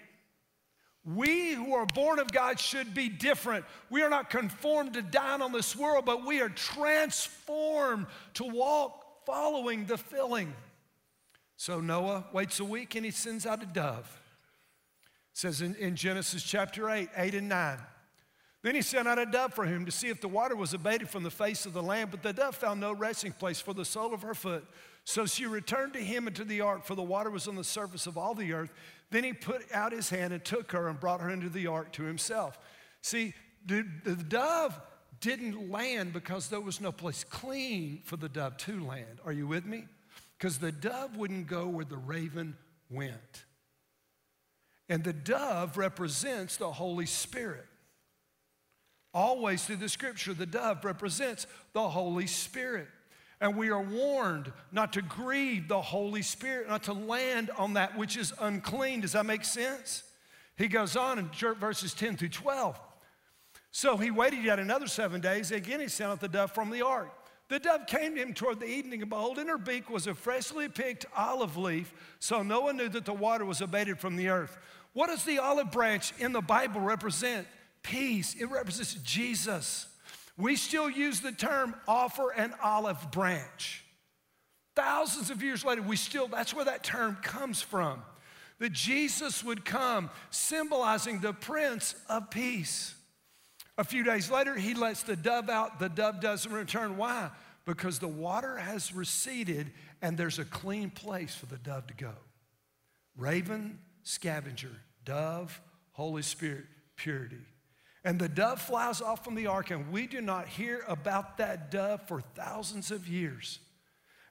We 1.04 1.54
who 1.54 1.74
are 1.74 1.86
born 1.86 2.20
of 2.20 2.30
God 2.30 2.60
should 2.60 2.94
be 2.94 3.08
different. 3.08 3.64
We 3.90 4.02
are 4.02 4.10
not 4.10 4.30
conformed 4.30 4.94
to 4.94 5.02
dine 5.02 5.42
on 5.42 5.50
this 5.50 5.74
world, 5.74 6.04
but 6.04 6.24
we 6.24 6.40
are 6.40 6.50
transformed 6.50 8.06
to 8.34 8.44
walk 8.44 9.26
following 9.26 9.86
the 9.86 9.98
filling. 9.98 10.54
So 11.62 11.78
Noah 11.78 12.24
waits 12.32 12.58
a 12.58 12.64
week 12.64 12.96
and 12.96 13.04
he 13.04 13.12
sends 13.12 13.46
out 13.46 13.62
a 13.62 13.66
dove. 13.66 14.20
It 15.30 15.38
says 15.38 15.62
in, 15.62 15.76
in 15.76 15.94
Genesis 15.94 16.42
chapter 16.42 16.90
8, 16.90 17.08
8 17.16 17.36
and 17.36 17.48
9. 17.48 17.78
Then 18.62 18.74
he 18.74 18.82
sent 18.82 19.06
out 19.06 19.20
a 19.20 19.26
dove 19.26 19.54
for 19.54 19.64
him 19.64 19.86
to 19.86 19.92
see 19.92 20.08
if 20.08 20.20
the 20.20 20.26
water 20.26 20.56
was 20.56 20.74
abated 20.74 21.08
from 21.08 21.22
the 21.22 21.30
face 21.30 21.64
of 21.64 21.72
the 21.72 21.80
land, 21.80 22.10
but 22.10 22.20
the 22.20 22.32
dove 22.32 22.56
found 22.56 22.80
no 22.80 22.92
resting 22.92 23.30
place 23.30 23.60
for 23.60 23.74
the 23.74 23.84
sole 23.84 24.12
of 24.12 24.22
her 24.22 24.34
foot. 24.34 24.64
So 25.04 25.24
she 25.24 25.46
returned 25.46 25.92
to 25.92 26.00
him 26.00 26.26
into 26.26 26.42
the 26.42 26.62
ark, 26.62 26.84
for 26.84 26.96
the 26.96 27.02
water 27.04 27.30
was 27.30 27.46
on 27.46 27.54
the 27.54 27.62
surface 27.62 28.08
of 28.08 28.18
all 28.18 28.34
the 28.34 28.52
earth. 28.52 28.72
Then 29.12 29.22
he 29.22 29.32
put 29.32 29.62
out 29.72 29.92
his 29.92 30.10
hand 30.10 30.32
and 30.32 30.44
took 30.44 30.72
her 30.72 30.88
and 30.88 30.98
brought 30.98 31.20
her 31.20 31.30
into 31.30 31.48
the 31.48 31.68
ark 31.68 31.92
to 31.92 32.02
himself. 32.02 32.58
See, 33.02 33.34
the, 33.64 33.86
the 34.02 34.16
dove 34.16 34.80
didn't 35.20 35.70
land 35.70 36.12
because 36.12 36.48
there 36.48 36.60
was 36.60 36.80
no 36.80 36.90
place 36.90 37.22
clean 37.22 38.00
for 38.02 38.16
the 38.16 38.28
dove 38.28 38.56
to 38.56 38.84
land. 38.84 39.20
Are 39.24 39.32
you 39.32 39.46
with 39.46 39.64
me? 39.64 39.84
Because 40.42 40.58
the 40.58 40.72
dove 40.72 41.16
wouldn't 41.16 41.46
go 41.46 41.68
where 41.68 41.84
the 41.84 41.96
raven 41.96 42.56
went. 42.90 43.44
And 44.88 45.04
the 45.04 45.12
dove 45.12 45.76
represents 45.76 46.56
the 46.56 46.72
Holy 46.72 47.06
Spirit. 47.06 47.64
Always 49.14 49.64
through 49.64 49.76
the 49.76 49.88
scripture, 49.88 50.34
the 50.34 50.44
dove 50.44 50.84
represents 50.84 51.46
the 51.74 51.88
Holy 51.88 52.26
Spirit. 52.26 52.88
And 53.40 53.56
we 53.56 53.70
are 53.70 53.80
warned 53.80 54.52
not 54.72 54.94
to 54.94 55.02
grieve 55.02 55.68
the 55.68 55.80
Holy 55.80 56.22
Spirit, 56.22 56.68
not 56.68 56.82
to 56.84 56.92
land 56.92 57.52
on 57.56 57.74
that 57.74 57.96
which 57.96 58.16
is 58.16 58.32
unclean. 58.40 59.02
Does 59.02 59.12
that 59.12 59.24
make 59.24 59.44
sense? 59.44 60.02
He 60.56 60.66
goes 60.66 60.96
on 60.96 61.20
in 61.20 61.30
verses 61.60 61.94
10 61.94 62.16
through 62.16 62.30
12. 62.30 62.80
So 63.70 63.96
he 63.96 64.10
waited 64.10 64.42
yet 64.42 64.58
another 64.58 64.88
seven 64.88 65.20
days. 65.20 65.52
Again, 65.52 65.78
he 65.78 65.86
sent 65.86 66.10
out 66.10 66.18
the 66.18 66.26
dove 66.26 66.50
from 66.50 66.70
the 66.70 66.82
ark. 66.82 67.21
The 67.52 67.58
dove 67.58 67.86
came 67.86 68.14
to 68.14 68.22
him 68.22 68.32
toward 68.32 68.60
the 68.60 68.66
evening, 68.66 69.02
and 69.02 69.10
behold, 69.10 69.38
in 69.38 69.46
her 69.48 69.58
beak 69.58 69.90
was 69.90 70.06
a 70.06 70.14
freshly 70.14 70.70
picked 70.70 71.04
olive 71.14 71.58
leaf. 71.58 71.92
So 72.18 72.42
Noah 72.42 72.72
knew 72.72 72.88
that 72.88 73.04
the 73.04 73.12
water 73.12 73.44
was 73.44 73.60
abated 73.60 73.98
from 73.98 74.16
the 74.16 74.30
earth. 74.30 74.56
What 74.94 75.08
does 75.08 75.22
the 75.24 75.38
olive 75.38 75.70
branch 75.70 76.14
in 76.18 76.32
the 76.32 76.40
Bible 76.40 76.80
represent? 76.80 77.46
Peace. 77.82 78.34
It 78.40 78.46
represents 78.46 78.94
Jesus. 78.94 79.86
We 80.38 80.56
still 80.56 80.88
use 80.88 81.20
the 81.20 81.30
term 81.30 81.74
offer 81.86 82.30
an 82.30 82.54
olive 82.64 83.10
branch. 83.10 83.84
Thousands 84.74 85.28
of 85.28 85.42
years 85.42 85.62
later, 85.62 85.82
we 85.82 85.96
still, 85.96 86.28
that's 86.28 86.54
where 86.54 86.64
that 86.64 86.82
term 86.82 87.18
comes 87.20 87.60
from. 87.60 88.00
That 88.60 88.72
Jesus 88.72 89.44
would 89.44 89.66
come, 89.66 90.08
symbolizing 90.30 91.20
the 91.20 91.34
Prince 91.34 91.96
of 92.08 92.30
Peace. 92.30 92.94
A 93.78 93.84
few 93.84 94.02
days 94.02 94.30
later, 94.30 94.54
he 94.54 94.74
lets 94.74 95.02
the 95.02 95.16
dove 95.16 95.48
out. 95.48 95.78
The 95.78 95.88
dove 95.88 96.20
doesn't 96.20 96.52
return. 96.52 96.96
Why? 96.96 97.30
Because 97.64 97.98
the 97.98 98.08
water 98.08 98.56
has 98.56 98.94
receded 98.94 99.72
and 100.02 100.18
there's 100.18 100.38
a 100.38 100.44
clean 100.44 100.90
place 100.90 101.34
for 101.34 101.46
the 101.46 101.58
dove 101.58 101.86
to 101.86 101.94
go. 101.94 102.12
Raven, 103.16 103.78
scavenger, 104.02 104.72
dove, 105.04 105.60
Holy 105.92 106.22
Spirit, 106.22 106.64
purity. 106.96 107.40
And 108.04 108.18
the 108.18 108.28
dove 108.28 108.60
flies 108.60 109.00
off 109.00 109.24
from 109.24 109.36
the 109.36 109.46
ark, 109.46 109.70
and 109.70 109.92
we 109.92 110.08
do 110.08 110.20
not 110.20 110.48
hear 110.48 110.84
about 110.88 111.38
that 111.38 111.70
dove 111.70 112.06
for 112.08 112.20
thousands 112.34 112.90
of 112.90 113.06
years 113.06 113.60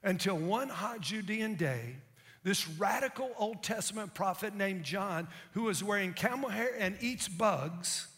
until 0.02 0.36
one 0.36 0.68
hot 0.68 1.00
Judean 1.00 1.54
day, 1.54 1.96
this 2.42 2.68
radical 2.68 3.30
Old 3.38 3.62
Testament 3.62 4.14
prophet 4.14 4.54
named 4.54 4.84
John, 4.84 5.28
who 5.52 5.68
is 5.68 5.82
wearing 5.82 6.12
camel 6.12 6.50
hair 6.50 6.74
and 6.78 6.96
eats 7.00 7.28
bugs, 7.28 8.08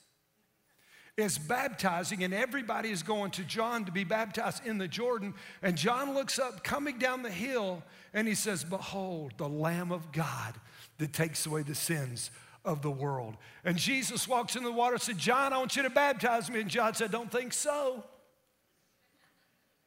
is 1.17 1.39
baptizing, 1.39 2.25
and 2.25 2.35
everybody 2.35 2.91
is 2.91 3.03
going 3.03 3.31
to 3.33 3.45
John 3.45 3.85
to 3.85 3.93
be 3.93 4.05
baptized 4.05 4.67
in 4.67 4.79
the 4.79 4.89
Jordan. 4.89 5.35
And 5.63 5.77
John 5.77 6.15
looks 6.15 6.39
up, 6.39 6.65
coming 6.65 6.99
down 6.99 7.23
the 7.23 7.31
hill, 7.31 7.83
and 8.13 8.27
he 8.27 8.35
says, 8.35 8.65
Behold, 8.65 9.35
the 9.37 9.49
Lamb 9.49 9.93
of 9.93 10.11
God 10.11 10.55
that 10.99 11.13
takes 11.13 11.47
away 11.47 11.63
the 11.63 11.75
sins 11.75 12.31
of 12.65 12.83
the 12.83 12.91
world. 12.91 13.37
And 13.65 13.77
Jesus 13.77 14.27
walks 14.27 14.57
in 14.57 14.65
the 14.65 14.73
water 14.73 14.95
and 14.95 15.03
said, 15.03 15.19
John, 15.19 15.53
I 15.53 15.59
want 15.59 15.77
you 15.77 15.83
to 15.83 15.91
baptize 15.91 16.51
me. 16.51 16.61
And 16.61 16.71
John 16.71 16.95
said, 16.95 17.11
Don't 17.11 17.31
think 17.31 17.53
so. 17.53 18.05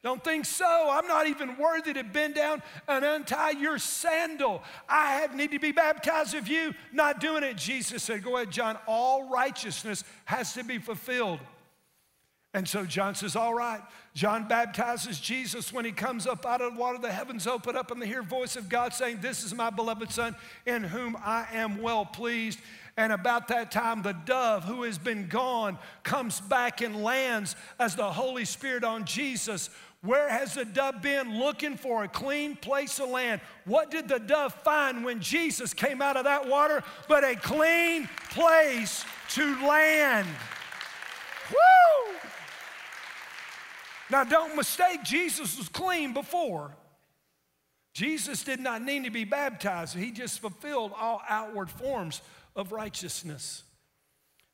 Don't 0.02 0.22
think 0.22 0.44
so. 0.44 0.88
I'm 0.90 1.08
not 1.08 1.26
even 1.26 1.56
worthy 1.56 1.92
to 1.92 2.04
bend 2.04 2.36
down 2.36 2.62
and 2.86 3.04
untie 3.04 3.50
your 3.50 3.78
sandal. 3.78 4.62
I 4.88 5.14
have 5.14 5.34
need 5.34 5.50
to 5.50 5.58
be 5.58 5.72
baptized 5.72 6.34
of 6.34 6.46
you. 6.46 6.72
Not 6.92 7.20
doing 7.20 7.42
it. 7.42 7.56
Jesus 7.56 8.04
said, 8.04 8.22
Go 8.22 8.36
ahead, 8.36 8.52
John. 8.52 8.78
All 8.86 9.28
righteousness 9.28 10.04
has 10.24 10.52
to 10.52 10.62
be 10.62 10.78
fulfilled. 10.78 11.40
And 12.54 12.66
so 12.66 12.84
John 12.84 13.16
says, 13.16 13.34
All 13.34 13.54
right. 13.54 13.82
John 14.14 14.48
baptizes 14.48 15.20
Jesus 15.20 15.72
when 15.72 15.84
he 15.84 15.92
comes 15.92 16.26
up 16.26 16.46
out 16.46 16.60
of 16.60 16.74
the 16.74 16.80
water. 16.80 16.98
The 16.98 17.12
heavens 17.12 17.46
open 17.46 17.76
up 17.76 17.90
and 17.90 18.00
they 18.00 18.06
hear 18.06 18.22
voice 18.22 18.56
of 18.56 18.68
God 18.68 18.94
saying, 18.94 19.18
This 19.20 19.42
is 19.42 19.52
my 19.52 19.70
beloved 19.70 20.10
Son 20.12 20.34
in 20.64 20.84
whom 20.84 21.16
I 21.24 21.46
am 21.52 21.82
well 21.82 22.04
pleased. 22.04 22.60
And 22.96 23.12
about 23.12 23.46
that 23.48 23.70
time, 23.70 24.02
the 24.02 24.12
dove 24.12 24.64
who 24.64 24.82
has 24.82 24.98
been 24.98 25.28
gone 25.28 25.78
comes 26.02 26.40
back 26.40 26.80
and 26.80 27.04
lands 27.04 27.54
as 27.78 27.94
the 27.94 28.10
Holy 28.10 28.44
Spirit 28.44 28.82
on 28.82 29.04
Jesus. 29.04 29.70
Where 30.02 30.28
has 30.28 30.54
the 30.54 30.64
dove 30.64 31.02
been 31.02 31.38
looking 31.38 31.76
for 31.76 32.04
a 32.04 32.08
clean 32.08 32.54
place 32.54 32.96
to 32.96 33.04
land? 33.04 33.40
What 33.64 33.90
did 33.90 34.08
the 34.08 34.20
dove 34.20 34.54
find 34.54 35.04
when 35.04 35.20
Jesus 35.20 35.74
came 35.74 36.00
out 36.00 36.16
of 36.16 36.24
that 36.24 36.46
water? 36.48 36.84
But 37.08 37.24
a 37.24 37.34
clean 37.34 38.08
place 38.30 39.04
to 39.30 39.66
land. 39.66 40.28
Woo! 41.50 42.14
Now, 44.10 44.24
don't 44.24 44.56
mistake, 44.56 45.02
Jesus 45.02 45.58
was 45.58 45.68
clean 45.68 46.12
before. 46.12 46.76
Jesus 47.92 48.44
did 48.44 48.60
not 48.60 48.82
need 48.82 49.04
to 49.04 49.10
be 49.10 49.24
baptized, 49.24 49.96
he 49.96 50.12
just 50.12 50.38
fulfilled 50.38 50.92
all 50.96 51.20
outward 51.28 51.68
forms 51.68 52.22
of 52.54 52.70
righteousness. 52.70 53.64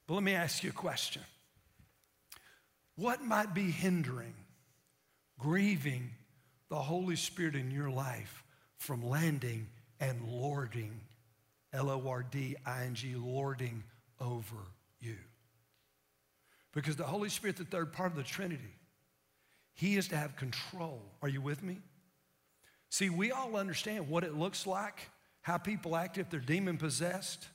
But 0.07 0.15
let 0.15 0.23
me 0.23 0.35
ask 0.35 0.65
you 0.65 0.71
a 0.71 0.73
question 0.73 1.23
What 2.97 3.23
might 3.23 3.53
be 3.53 3.71
hindering, 3.71 4.35
grieving 5.39 6.11
the 6.69 6.77
Holy 6.77 7.17
Spirit 7.17 7.55
in 7.55 7.71
your 7.71 7.91
life 7.91 8.45
from 8.77 9.03
landing 9.03 9.69
and 10.01 10.23
lording, 10.29 11.01
L 11.73 11.91
O 11.91 12.09
R 12.09 12.23
D 12.23 12.57
I 12.67 12.85
N 12.85 12.95
G, 12.95 13.15
lording 13.15 13.85
over 14.21 14.57
you? 15.01 15.17
Because 16.73 16.97
the 16.97 17.05
Holy 17.05 17.29
Spirit, 17.29 17.57
the 17.57 17.65
third 17.65 17.93
part 17.93 18.11
of 18.11 18.17
the 18.17 18.23
Trinity, 18.23 18.75
he 19.75 19.97
is 19.97 20.09
to 20.09 20.17
have 20.17 20.37
control. 20.37 21.03
Are 21.23 21.29
you 21.29 21.41
with 21.41 21.63
me? 21.63 21.79
See, 22.91 23.11
we 23.11 23.33
all 23.33 23.57
understand 23.57 24.09
what 24.09 24.25
it 24.25 24.35
looks 24.35 24.67
like, 24.67 25.11
how 25.43 25.59
people 25.59 25.97
act 25.97 26.17
if 26.17 26.31
they're 26.31 26.41
demon 26.41 26.77
possessed, 26.77 27.49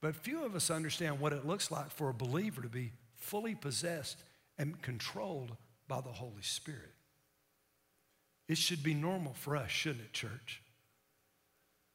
but 0.00 0.16
few 0.16 0.44
of 0.44 0.54
us 0.54 0.70
understand 0.70 1.20
what 1.20 1.32
it 1.32 1.46
looks 1.46 1.70
like 1.70 1.90
for 1.90 2.08
a 2.08 2.14
believer 2.14 2.62
to 2.62 2.68
be 2.68 2.92
fully 3.14 3.54
possessed 3.54 4.22
and 4.58 4.80
controlled 4.82 5.56
by 5.92 6.00
the 6.00 6.08
Holy 6.08 6.40
Spirit. 6.40 6.94
It 8.48 8.56
should 8.56 8.82
be 8.82 8.94
normal 8.94 9.34
for 9.34 9.58
us, 9.58 9.68
shouldn't 9.68 10.06
it, 10.06 10.12
church? 10.14 10.62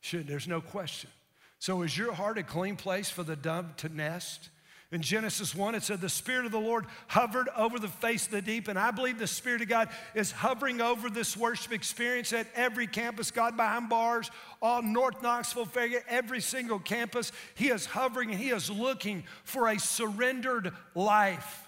Shouldn't 0.02 0.30
there's 0.30 0.48
no 0.48 0.62
question. 0.62 1.10
So, 1.58 1.82
is 1.82 1.98
your 1.98 2.14
heart 2.14 2.38
a 2.38 2.44
clean 2.44 2.76
place 2.76 3.10
for 3.10 3.24
the 3.24 3.36
dove 3.36 3.76
to 3.78 3.90
nest? 3.90 4.50
In 4.92 5.02
Genesis 5.02 5.56
1, 5.56 5.74
it 5.74 5.82
said, 5.82 6.00
The 6.00 6.10
Spirit 6.10 6.46
of 6.46 6.52
the 6.52 6.60
Lord 6.60 6.86
hovered 7.08 7.50
over 7.58 7.80
the 7.80 7.88
face 7.88 8.28
of 8.28 8.32
the 8.34 8.42
deep. 8.44 8.68
And 8.68 8.78
I 8.78 8.92
believe 8.92 9.18
the 9.18 9.26
Spirit 9.26 9.64
of 9.64 9.68
God 9.68 9.90
is 10.14 10.32
hovering 10.32 10.80
over 10.80 11.10
this 11.10 11.36
worship 11.36 11.74
experience 11.74 12.32
at 12.34 12.46
every 12.54 12.86
campus, 12.86 13.32
God 13.32 13.58
behind 13.58 13.90
bars, 13.90 14.30
all 14.62 14.84
North 14.84 15.24
Knoxville, 15.24 15.66
Fayette, 15.66 16.06
every 16.08 16.40
single 16.40 16.78
campus. 16.78 17.32
He 17.56 17.70
is 17.70 17.88
hovering 17.88 18.30
and 18.30 18.40
He 18.40 18.50
is 18.50 18.70
looking 18.70 19.24
for 19.44 19.68
a 19.68 19.80
surrendered 19.80 20.72
life. 20.94 21.67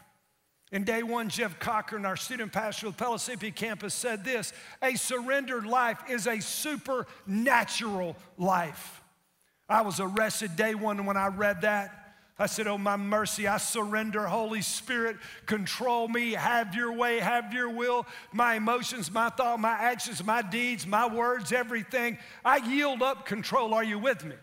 In 0.71 0.83
day 0.83 1.01
one, 1.01 1.29
Jeff 1.29 1.59
Cochran, 1.59 2.05
our 2.05 2.15
student 2.15 2.51
pastor 2.51 2.87
of 2.87 2.97
the 2.97 3.03
Pellissippi 3.03 3.51
campus, 3.51 3.93
said 3.93 4.23
this 4.23 4.53
A 4.83 4.95
surrendered 4.95 5.65
life 5.65 5.99
is 6.09 6.27
a 6.27 6.39
supernatural 6.39 8.15
life. 8.37 9.01
I 9.67 9.81
was 9.81 9.99
arrested 9.99 10.55
day 10.55 10.75
one 10.75 11.05
when 11.05 11.17
I 11.17 11.27
read 11.27 11.61
that. 11.61 11.95
I 12.41 12.45
said, 12.45 12.67
Oh, 12.67 12.77
my 12.77 12.95
mercy, 12.95 13.47
I 13.47 13.57
surrender. 13.57 14.25
Holy 14.25 14.61
Spirit, 14.61 15.17
control 15.45 16.07
me. 16.07 16.31
Have 16.33 16.73
your 16.73 16.93
way, 16.93 17.19
have 17.19 17.53
your 17.53 17.69
will. 17.69 18.05
My 18.31 18.55
emotions, 18.55 19.11
my 19.11 19.29
thought, 19.29 19.59
my 19.59 19.73
actions, 19.73 20.23
my 20.23 20.41
deeds, 20.41 20.87
my 20.87 21.07
words, 21.07 21.51
everything. 21.51 22.17
I 22.45 22.57
yield 22.57 23.01
up 23.01 23.25
control. 23.25 23.73
Are 23.73 23.83
you 23.83 23.99
with 23.99 24.23
me? 24.23 24.35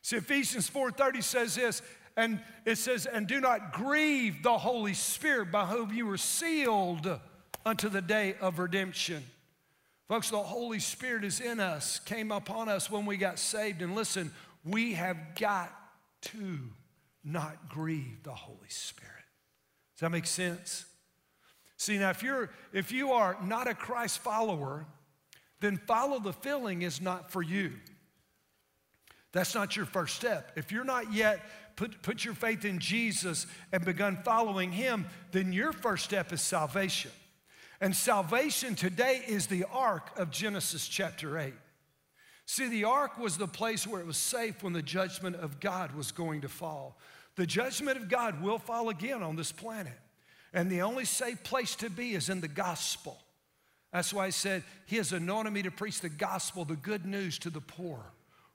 See, 0.00 0.16
Ephesians 0.16 0.70
4:30 0.70 1.22
says 1.22 1.54
this, 1.56 1.82
and 2.16 2.40
it 2.64 2.76
says, 2.76 3.06
and 3.06 3.26
do 3.26 3.40
not 3.40 3.72
grieve 3.72 4.42
the 4.42 4.58
Holy 4.58 4.94
Spirit 4.94 5.50
by 5.50 5.64
whom 5.66 5.92
you 5.92 6.06
were 6.06 6.18
sealed 6.18 7.20
unto 7.64 7.88
the 7.88 8.02
day 8.02 8.34
of 8.40 8.58
redemption. 8.58 9.24
Folks, 10.08 10.30
the 10.30 10.38
Holy 10.38 10.78
Spirit 10.78 11.24
is 11.24 11.40
in 11.40 11.58
us, 11.58 11.98
came 12.00 12.32
upon 12.32 12.68
us 12.68 12.90
when 12.90 13.06
we 13.06 13.16
got 13.16 13.38
saved. 13.38 13.80
And 13.80 13.94
listen, 13.94 14.30
we 14.64 14.92
have 14.92 15.16
got 15.38 15.72
to 16.22 16.58
not 17.24 17.68
grieve 17.68 18.22
the 18.22 18.34
Holy 18.34 18.68
Spirit. 18.68 19.10
Does 19.94 20.00
that 20.00 20.10
make 20.10 20.26
sense? 20.26 20.84
See, 21.76 21.98
now 21.98 22.10
if 22.10 22.22
you're 22.22 22.50
if 22.72 22.92
you 22.92 23.12
are 23.12 23.36
not 23.42 23.68
a 23.68 23.74
Christ 23.74 24.18
follower, 24.18 24.86
then 25.60 25.78
follow 25.86 26.18
the 26.18 26.32
filling 26.32 26.82
is 26.82 27.00
not 27.00 27.30
for 27.30 27.42
you. 27.42 27.72
That's 29.32 29.54
not 29.54 29.76
your 29.76 29.86
first 29.86 30.14
step. 30.14 30.52
If 30.56 30.70
you're 30.70 30.84
not 30.84 31.12
yet 31.12 31.40
put, 31.76 32.02
put 32.02 32.24
your 32.24 32.34
faith 32.34 32.64
in 32.64 32.78
Jesus 32.78 33.46
and 33.72 33.84
begun 33.84 34.18
following 34.24 34.72
him, 34.72 35.06
then 35.30 35.52
your 35.52 35.72
first 35.72 36.04
step 36.04 36.32
is 36.32 36.40
salvation. 36.40 37.10
And 37.80 37.96
salvation 37.96 38.74
today 38.74 39.22
is 39.26 39.48
the 39.48 39.64
ark 39.72 40.10
of 40.16 40.30
Genesis 40.30 40.86
chapter 40.86 41.38
8. 41.38 41.52
See, 42.46 42.68
the 42.68 42.84
ark 42.84 43.18
was 43.18 43.36
the 43.36 43.48
place 43.48 43.86
where 43.86 44.00
it 44.00 44.06
was 44.06 44.16
safe 44.16 44.62
when 44.62 44.72
the 44.72 44.82
judgment 44.82 45.36
of 45.36 45.60
God 45.60 45.94
was 45.94 46.12
going 46.12 46.42
to 46.42 46.48
fall. 46.48 46.98
The 47.36 47.46
judgment 47.46 47.96
of 47.96 48.08
God 48.08 48.42
will 48.42 48.58
fall 48.58 48.88
again 48.88 49.22
on 49.22 49.36
this 49.36 49.52
planet. 49.52 49.98
And 50.52 50.70
the 50.70 50.82
only 50.82 51.04
safe 51.04 51.42
place 51.42 51.74
to 51.76 51.88
be 51.88 52.14
is 52.14 52.28
in 52.28 52.40
the 52.40 52.48
gospel. 52.48 53.18
That's 53.92 54.12
why 54.12 54.26
I 54.26 54.30
said, 54.30 54.64
He 54.86 54.96
has 54.96 55.12
anointed 55.12 55.52
me 55.52 55.62
to 55.62 55.70
preach 55.70 56.00
the 56.00 56.08
gospel, 56.08 56.64
the 56.64 56.76
good 56.76 57.06
news 57.06 57.38
to 57.40 57.50
the 57.50 57.60
poor, 57.60 58.04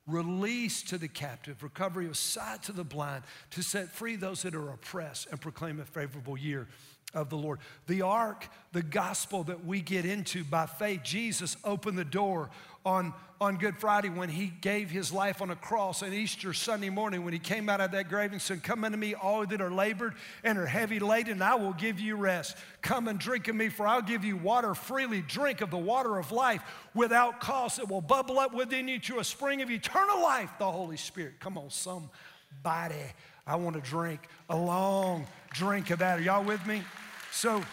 release 0.07 0.81
to 0.83 0.97
the 0.97 1.07
captive, 1.07 1.61
recovery 1.61 2.07
of 2.07 2.17
sight 2.17 2.63
to 2.63 2.71
the 2.71 2.83
blind, 2.83 3.23
to 3.51 3.61
set 3.61 3.89
free 3.89 4.15
those 4.15 4.41
that 4.43 4.55
are 4.55 4.69
oppressed, 4.69 5.27
and 5.29 5.39
proclaim 5.39 5.79
a 5.79 5.85
favorable 5.85 6.37
year 6.37 6.67
of 7.13 7.29
the 7.29 7.37
Lord. 7.37 7.59
The 7.87 8.01
ark, 8.01 8.47
the 8.73 8.83
gospel 8.83 9.43
that 9.45 9.65
we 9.65 9.81
get 9.81 10.05
into 10.05 10.43
by 10.43 10.65
faith, 10.65 11.01
Jesus 11.03 11.55
opened 11.63 11.97
the 11.97 12.05
door 12.05 12.49
on, 12.85 13.13
on 13.39 13.57
Good 13.57 13.77
Friday 13.77 14.09
when 14.09 14.29
he 14.29 14.47
gave 14.47 14.89
his 14.89 15.11
life 15.11 15.41
on 15.41 15.49
a 15.49 15.55
cross, 15.55 16.01
and 16.01 16.13
Easter 16.13 16.53
Sunday 16.53 16.89
morning 16.89 17.23
when 17.23 17.33
he 17.33 17.39
came 17.39 17.69
out 17.69 17.81
of 17.81 17.91
that 17.91 18.09
grave 18.09 18.31
and 18.31 18.41
said, 18.41 18.61
Come 18.61 18.83
unto 18.83 18.97
me, 18.97 19.13
all 19.13 19.45
that 19.45 19.61
are 19.61 19.71
labored 19.71 20.15
and 20.43 20.57
are 20.57 20.65
heavy 20.65 20.99
laden, 20.99 21.33
and 21.33 21.43
I 21.43 21.55
will 21.55 21.73
give 21.73 21.99
you 21.99 22.15
rest. 22.15 22.57
Come 22.81 23.07
and 23.07 23.19
drink 23.19 23.47
of 23.47 23.55
me, 23.55 23.69
for 23.69 23.87
I'll 23.87 24.01
give 24.01 24.23
you 24.23 24.37
water 24.37 24.73
freely. 24.73 25.21
Drink 25.21 25.61
of 25.61 25.69
the 25.69 25.77
water 25.77 26.17
of 26.17 26.31
life 26.31 26.61
without 26.93 27.39
cost. 27.39 27.79
It 27.79 27.87
will 27.87 28.01
bubble 28.01 28.39
up 28.39 28.53
within 28.53 28.87
you 28.87 28.99
to 28.99 29.19
a 29.19 29.23
spring 29.23 29.61
of 29.61 29.69
eternal 29.69 30.21
life, 30.21 30.51
the 30.59 30.71
Holy 30.71 30.97
Spirit. 30.97 31.39
Come 31.39 31.57
on, 31.57 31.69
somebody. 31.69 32.95
I 33.47 33.55
want 33.55 33.75
to 33.75 33.81
drink 33.81 34.19
a 34.49 34.57
long 34.57 35.25
drink 35.53 35.89
of 35.89 35.99
that. 35.99 36.19
Are 36.19 36.21
y'all 36.21 36.43
with 36.43 36.65
me? 36.67 36.83
So, 37.31 37.63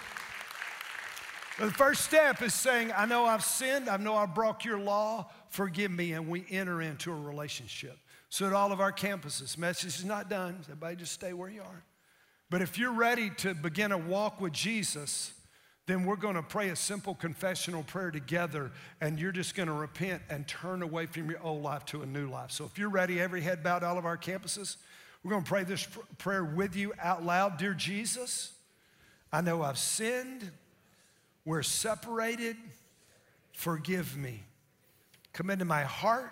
the 1.58 1.70
first 1.70 2.04
step 2.04 2.42
is 2.42 2.54
saying, 2.54 2.92
I 2.96 3.06
know 3.06 3.24
I've 3.24 3.44
sinned. 3.44 3.88
I 3.88 3.96
know 3.96 4.14
I 4.14 4.26
broke 4.26 4.64
your 4.64 4.78
law. 4.78 5.30
Forgive 5.50 5.90
me. 5.90 6.12
And 6.12 6.28
we 6.28 6.44
enter 6.50 6.80
into 6.80 7.12
a 7.12 7.16
relationship. 7.16 7.98
So, 8.28 8.46
at 8.46 8.52
all 8.52 8.70
of 8.70 8.80
our 8.80 8.92
campuses, 8.92 9.58
message 9.58 9.98
is 9.98 10.04
not 10.04 10.30
done. 10.30 10.58
Everybody 10.62 10.96
just 10.96 11.12
stay 11.12 11.32
where 11.32 11.50
you 11.50 11.62
are. 11.62 11.84
But 12.50 12.62
if 12.62 12.78
you're 12.78 12.92
ready 12.92 13.30
to 13.38 13.54
begin 13.54 13.90
a 13.90 13.98
walk 13.98 14.40
with 14.40 14.52
Jesus, 14.52 15.32
then 15.86 16.04
we're 16.04 16.16
going 16.16 16.36
to 16.36 16.42
pray 16.42 16.70
a 16.70 16.76
simple 16.76 17.14
confessional 17.14 17.82
prayer 17.82 18.10
together, 18.10 18.70
and 19.00 19.18
you're 19.18 19.32
just 19.32 19.54
going 19.54 19.66
to 19.66 19.74
repent 19.74 20.22
and 20.30 20.46
turn 20.46 20.82
away 20.82 21.06
from 21.06 21.30
your 21.30 21.42
old 21.42 21.62
life 21.62 21.84
to 21.86 22.02
a 22.02 22.06
new 22.06 22.28
life. 22.28 22.52
So, 22.52 22.64
if 22.64 22.78
you're 22.78 22.90
ready, 22.90 23.20
every 23.20 23.40
head 23.40 23.62
bowed, 23.62 23.82
all 23.82 23.98
of 23.98 24.06
our 24.06 24.18
campuses, 24.18 24.76
we're 25.24 25.30
going 25.30 25.42
to 25.42 25.48
pray 25.48 25.64
this 25.64 25.88
prayer 26.18 26.44
with 26.44 26.76
you 26.76 26.92
out 27.00 27.24
loud. 27.24 27.56
Dear 27.56 27.72
Jesus, 27.72 28.52
I 29.32 29.40
know 29.40 29.62
I've 29.62 29.78
sinned. 29.78 30.50
We're 31.46 31.62
separated. 31.62 32.56
Forgive 33.52 34.18
me. 34.18 34.42
Come 35.32 35.48
into 35.48 35.64
my 35.64 35.82
heart. 35.82 36.30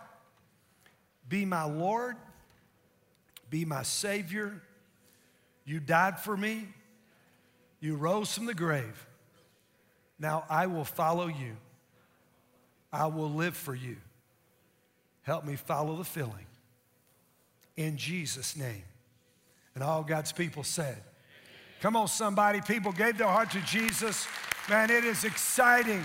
Be 1.27 1.47
my 1.47 1.65
Lord. 1.65 2.17
Be 3.49 3.65
my 3.65 3.83
Savior. 3.83 4.61
You 5.65 5.81
died 5.81 6.21
for 6.21 6.37
me. 6.37 6.69
You 7.81 7.97
rose 7.97 8.35
from 8.35 8.45
the 8.45 8.55
grave. 8.55 9.07
Now 10.19 10.45
I 10.51 10.67
will 10.67 10.85
follow 10.85 11.29
you. 11.29 11.57
I 12.93 13.07
will 13.07 13.31
live 13.31 13.57
for 13.57 13.75
you. 13.75 13.97
Help 15.23 15.47
me 15.47 15.57
follow 15.57 15.97
the 15.97 16.05
filling. 16.05 16.47
In 17.77 17.97
Jesus' 17.97 18.57
name. 18.57 18.85
And 19.75 19.83
all 19.83 20.03
God's 20.03 20.33
people 20.33 20.65
said, 20.65 21.03
Come 21.81 21.97
on, 21.97 22.07
somebody. 22.07 22.61
People 22.61 22.93
gave 22.93 23.19
their 23.19 23.27
heart 23.27 23.51
to 23.53 23.61
Jesus. 23.63 24.27
Man, 24.69 24.91
it 24.91 25.05
is 25.05 25.25
exciting. 25.25 26.05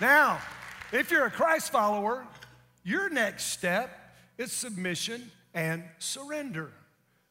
Now, 0.00 0.40
if 0.92 1.10
you're 1.10 1.26
a 1.26 1.30
Christ 1.30 1.70
follower, 1.70 2.26
your 2.82 3.08
next 3.08 3.44
step 3.44 3.90
is 4.36 4.50
submission 4.50 5.30
and 5.54 5.84
surrender. 5.98 6.72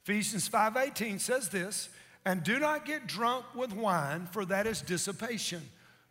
Ephesians 0.03 0.47
5:18 0.47 1.19
says 1.19 1.49
this, 1.49 1.89
and 2.27 2.43
do 2.43 2.59
not 2.59 2.85
get 2.85 3.07
drunk 3.07 3.45
with 3.55 3.71
wine, 3.71 4.27
for 4.29 4.43
that 4.45 4.67
is 4.67 4.81
dissipation, 4.81 5.61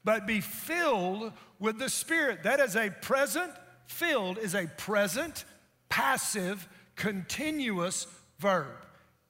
but 0.02 0.26
be 0.26 0.40
filled 0.40 1.30
with 1.58 1.78
the 1.78 1.90
Spirit. 1.90 2.42
That 2.42 2.58
is 2.58 2.74
a 2.74 2.88
present, 2.88 3.52
filled 3.86 4.38
is 4.38 4.54
a 4.54 4.66
present, 4.78 5.44
passive, 5.88 6.68
continuous 6.94 8.06
verb. 8.38 8.66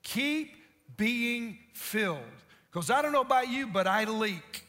Keep 0.02 0.56
being 0.96 1.58
filled. 1.72 2.18
Because 2.70 2.90
I 2.90 3.02
don't 3.02 3.12
know 3.12 3.20
about 3.20 3.48
you, 3.48 3.66
but 3.66 3.86
I 3.86 4.04
leak. 4.04 4.64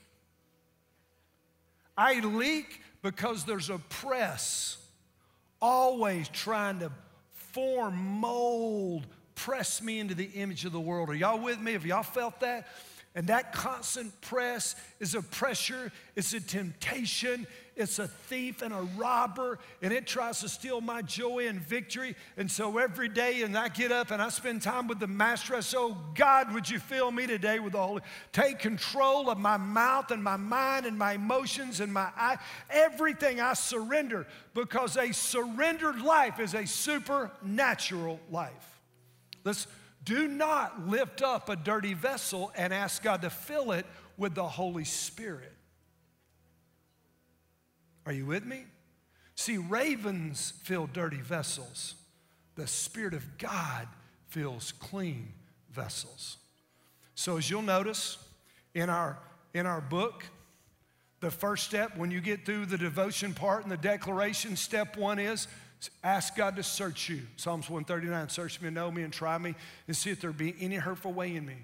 I 1.98 2.20
leak 2.20 2.82
because 3.02 3.44
there's 3.46 3.70
a 3.70 3.80
press 3.80 4.78
always 5.62 6.30
trying 6.30 6.80
to 6.80 6.92
form, 7.32 7.98
mold, 7.98 9.08
press 9.36 9.82
me 9.82 10.00
into 10.00 10.14
the 10.14 10.26
image 10.36 10.66
of 10.66 10.72
the 10.72 10.80
world. 10.80 11.10
Are 11.10 11.16
y'all 11.16 11.40
with 11.40 11.60
me? 11.60 11.74
Have 11.74 11.86
y'all 11.86 12.04
felt 12.04 12.40
that? 12.42 12.68
And 13.18 13.26
that 13.30 13.52
constant 13.52 14.22
press 14.22 14.76
is 15.00 15.16
a 15.16 15.24
pressure, 15.24 15.92
it's 16.16 16.34
a 16.34 16.40
temptation, 16.40 17.48
it's 17.76 17.98
a 17.98 18.08
thief 18.08 18.62
and 18.62 18.72
a 18.72 18.88
robber, 18.96 19.58
and 19.82 19.92
it 19.92 20.06
tries 20.06 20.42
to 20.42 20.50
steal 20.50 20.82
my 20.82 21.02
joy 21.02 21.48
and 21.48 21.60
victory. 21.60 22.16
And 22.38 22.50
so 22.50 22.78
every 22.78 23.10
day, 23.10 23.42
and 23.42 23.58
I 23.58 23.70
get 23.70 23.92
up 23.92 24.12
and 24.12 24.22
I 24.22 24.30
spend 24.30 24.62
time 24.62 24.88
with 24.88 25.00
the 25.00 25.08
Master, 25.08 25.56
I 25.56 25.62
say, 25.62 25.78
Oh 25.80 25.98
God, 26.14 26.54
would 26.54 26.70
you 26.70 26.78
fill 26.78 27.12
me 27.12 27.26
today 27.26 27.58
with 27.58 27.74
the 27.74 27.80
Holy? 27.80 28.04
Take 28.34 28.60
control 28.60 29.32
of 29.32 29.40
my 29.40 29.58
mouth 29.58 30.12
and 30.12 30.24
my 30.24 30.38
mind 30.38 30.86
and 30.86 30.96
my 30.96 31.14
emotions 31.14 31.80
and 31.80 31.92
my 31.92 32.10
eye. 32.16 32.38
Everything 32.70 33.42
I 33.42 33.54
surrender 33.54 34.28
because 34.54 34.96
a 34.96 35.12
surrendered 35.12 36.04
life 36.04 36.40
is 36.40 36.54
a 36.54 36.68
supernatural 36.68 38.20
life. 38.30 38.80
Let's 39.44 39.66
do 40.08 40.26
not 40.30 40.88
lift 40.88 41.22
up 41.22 41.50
a 41.50 41.58
dirty 41.58 41.94
vessel 41.94 42.50
and 42.56 42.74
ask 42.74 43.04
God 43.04 43.22
to 43.24 43.30
fill 43.30 43.74
it 43.74 43.86
with 44.16 44.36
the 44.36 44.48
Holy 44.48 44.86
Spirit. 44.86 45.52
Are 48.06 48.14
you 48.14 48.26
with 48.26 48.46
me? 48.46 48.64
See, 49.36 49.58
ravens 49.58 50.54
fill 50.64 50.88
dirty 50.88 51.20
vessels. 51.20 51.96
The 52.56 52.68
Spirit 52.68 53.16
of 53.16 53.38
God 53.38 53.90
fills 54.30 54.72
clean 54.80 55.34
vessels. 55.74 56.38
So, 57.14 57.36
as 57.36 57.50
you'll 57.50 57.62
notice 57.62 58.18
in 58.74 58.90
our, 58.90 59.20
in 59.54 59.66
our 59.66 59.82
book, 59.82 60.24
the 61.20 61.32
first 61.32 61.66
step 61.66 61.98
when 61.98 62.12
you 62.12 62.22
get 62.22 62.46
through 62.46 62.68
the 62.68 62.78
devotion 62.78 63.34
part 63.34 63.64
and 63.64 63.72
the 63.72 63.76
declaration, 63.78 64.56
step 64.56 64.96
one 64.96 65.20
is 65.20 65.50
Ask 66.04 66.36
God 66.36 66.56
to 66.56 66.64
search 66.64 67.10
you. 67.10 67.22
Psalms 67.36 67.70
139, 67.70 68.30
search 68.30 68.62
me 68.62 68.68
and 68.68 68.76
know 68.76 68.90
me 68.90 69.04
and 69.04 69.14
try 69.14 69.38
me 69.38 69.56
and 69.88 69.96
see 69.96 70.10
if 70.10 70.22
there 70.22 70.32
be 70.32 70.56
any 70.60 70.76
hurtful 70.76 71.14
way 71.14 71.36
in 71.36 71.46
me. 71.46 71.58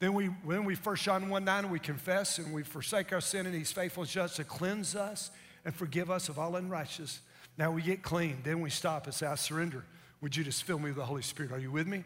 Then 0.00 0.14
we, 0.14 0.26
when 0.26 0.64
we 0.64 0.74
first 0.74 1.04
John 1.04 1.28
1 1.28 1.44
9, 1.44 1.70
we 1.70 1.78
confess 1.78 2.38
and 2.38 2.52
we 2.52 2.62
forsake 2.62 3.12
our 3.12 3.20
sin, 3.20 3.46
and 3.46 3.54
He's 3.54 3.70
faithful 3.70 4.02
and 4.02 4.10
just 4.10 4.36
to 4.36 4.44
cleanse 4.44 4.96
us 4.96 5.30
and 5.64 5.74
forgive 5.74 6.10
us 6.10 6.28
of 6.28 6.38
all 6.38 6.56
unrighteousness. 6.56 7.20
Now 7.58 7.70
we 7.70 7.82
get 7.82 8.02
clean. 8.02 8.38
Then 8.42 8.60
we 8.60 8.70
stop 8.70 9.04
and 9.04 9.14
say, 9.14 9.26
I 9.26 9.34
surrender. 9.34 9.84
Would 10.22 10.34
you 10.34 10.44
just 10.44 10.64
fill 10.64 10.78
me 10.78 10.86
with 10.86 10.96
the 10.96 11.04
Holy 11.04 11.22
Spirit? 11.22 11.52
Are 11.52 11.58
you 11.58 11.70
with 11.70 11.86
me? 11.86 12.04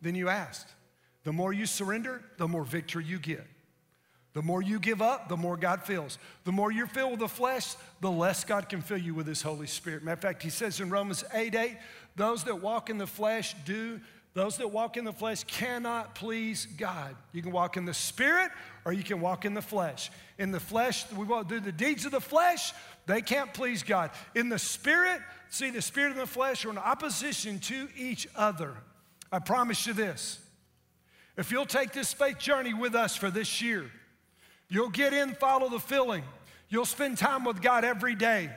Then 0.00 0.14
you 0.14 0.28
ask. 0.28 0.66
The 1.24 1.32
more 1.32 1.52
you 1.52 1.66
surrender, 1.66 2.22
the 2.38 2.48
more 2.48 2.64
victory 2.64 3.04
you 3.04 3.18
get. 3.18 3.46
The 4.38 4.44
more 4.44 4.62
you 4.62 4.78
give 4.78 5.02
up, 5.02 5.28
the 5.28 5.36
more 5.36 5.56
God 5.56 5.82
fills. 5.82 6.16
The 6.44 6.52
more 6.52 6.70
you're 6.70 6.86
filled 6.86 7.10
with 7.10 7.18
the 7.18 7.28
flesh, 7.28 7.74
the 8.00 8.08
less 8.08 8.44
God 8.44 8.68
can 8.68 8.82
fill 8.82 8.98
you 8.98 9.12
with 9.12 9.26
His 9.26 9.42
Holy 9.42 9.66
Spirit. 9.66 10.04
Matter 10.04 10.12
of 10.12 10.20
fact, 10.20 10.44
He 10.44 10.50
says 10.50 10.78
in 10.78 10.90
Romans 10.90 11.24
8 11.34 11.56
8, 11.56 11.76
those 12.14 12.44
that 12.44 12.62
walk 12.62 12.88
in 12.88 12.98
the 12.98 13.06
flesh 13.08 13.56
do, 13.64 14.00
those 14.34 14.58
that 14.58 14.70
walk 14.70 14.96
in 14.96 15.04
the 15.04 15.12
flesh 15.12 15.42
cannot 15.42 16.14
please 16.14 16.66
God. 16.66 17.16
You 17.32 17.42
can 17.42 17.50
walk 17.50 17.76
in 17.76 17.84
the 17.84 17.92
Spirit 17.92 18.52
or 18.84 18.92
you 18.92 19.02
can 19.02 19.20
walk 19.20 19.44
in 19.44 19.54
the 19.54 19.60
flesh. 19.60 20.08
In 20.38 20.52
the 20.52 20.60
flesh, 20.60 21.10
we 21.10 21.26
to 21.26 21.44
do 21.48 21.58
the 21.58 21.72
deeds 21.72 22.04
of 22.04 22.12
the 22.12 22.20
flesh, 22.20 22.72
they 23.06 23.20
can't 23.20 23.52
please 23.52 23.82
God. 23.82 24.12
In 24.36 24.50
the 24.50 24.58
Spirit, 24.60 25.20
see, 25.50 25.70
the 25.70 25.82
Spirit 25.82 26.12
and 26.12 26.20
the 26.20 26.26
flesh 26.28 26.64
are 26.64 26.70
in 26.70 26.78
opposition 26.78 27.58
to 27.58 27.88
each 27.96 28.28
other. 28.36 28.74
I 29.32 29.40
promise 29.40 29.84
you 29.84 29.94
this. 29.94 30.38
If 31.36 31.50
you'll 31.50 31.66
take 31.66 31.92
this 31.92 32.12
faith 32.12 32.38
journey 32.38 32.72
with 32.72 32.94
us 32.94 33.16
for 33.16 33.32
this 33.32 33.60
year, 33.60 33.90
You'll 34.68 34.90
get 34.90 35.12
in, 35.12 35.34
follow 35.34 35.68
the 35.68 35.78
filling. 35.78 36.24
You'll 36.68 36.84
spend 36.84 37.18
time 37.18 37.44
with 37.44 37.62
God 37.62 37.84
every 37.84 38.14
day. 38.14 38.50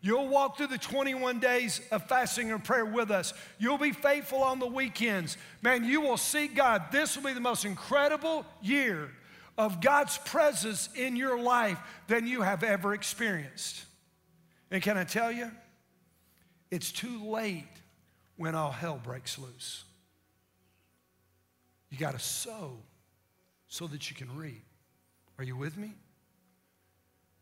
You'll 0.00 0.28
walk 0.28 0.56
through 0.56 0.68
the 0.68 0.78
21 0.78 1.40
days 1.40 1.80
of 1.90 2.06
fasting 2.06 2.52
and 2.52 2.62
prayer 2.62 2.84
with 2.84 3.10
us. 3.10 3.34
You'll 3.58 3.78
be 3.78 3.92
faithful 3.92 4.42
on 4.42 4.60
the 4.60 4.66
weekends. 4.66 5.36
Man, 5.62 5.84
you 5.84 6.00
will 6.00 6.16
see 6.16 6.46
God. 6.46 6.84
This 6.92 7.16
will 7.16 7.24
be 7.24 7.32
the 7.32 7.40
most 7.40 7.64
incredible 7.64 8.46
year 8.62 9.10
of 9.58 9.80
God's 9.80 10.18
presence 10.18 10.88
in 10.94 11.16
your 11.16 11.40
life 11.40 11.78
than 12.06 12.26
you 12.26 12.42
have 12.42 12.62
ever 12.62 12.94
experienced. 12.94 13.84
And 14.70 14.82
can 14.82 14.96
I 14.96 15.04
tell 15.04 15.32
you, 15.32 15.50
it's 16.70 16.92
too 16.92 17.24
late 17.24 17.64
when 18.36 18.54
all 18.54 18.70
hell 18.70 19.00
breaks 19.02 19.38
loose. 19.38 19.84
You 21.90 21.98
got 21.98 22.12
to 22.12 22.18
sow 22.18 22.78
so 23.68 23.86
that 23.86 24.10
you 24.10 24.16
can 24.16 24.36
reap. 24.36 24.62
Are 25.38 25.44
you 25.44 25.56
with 25.56 25.76
me? 25.76 25.92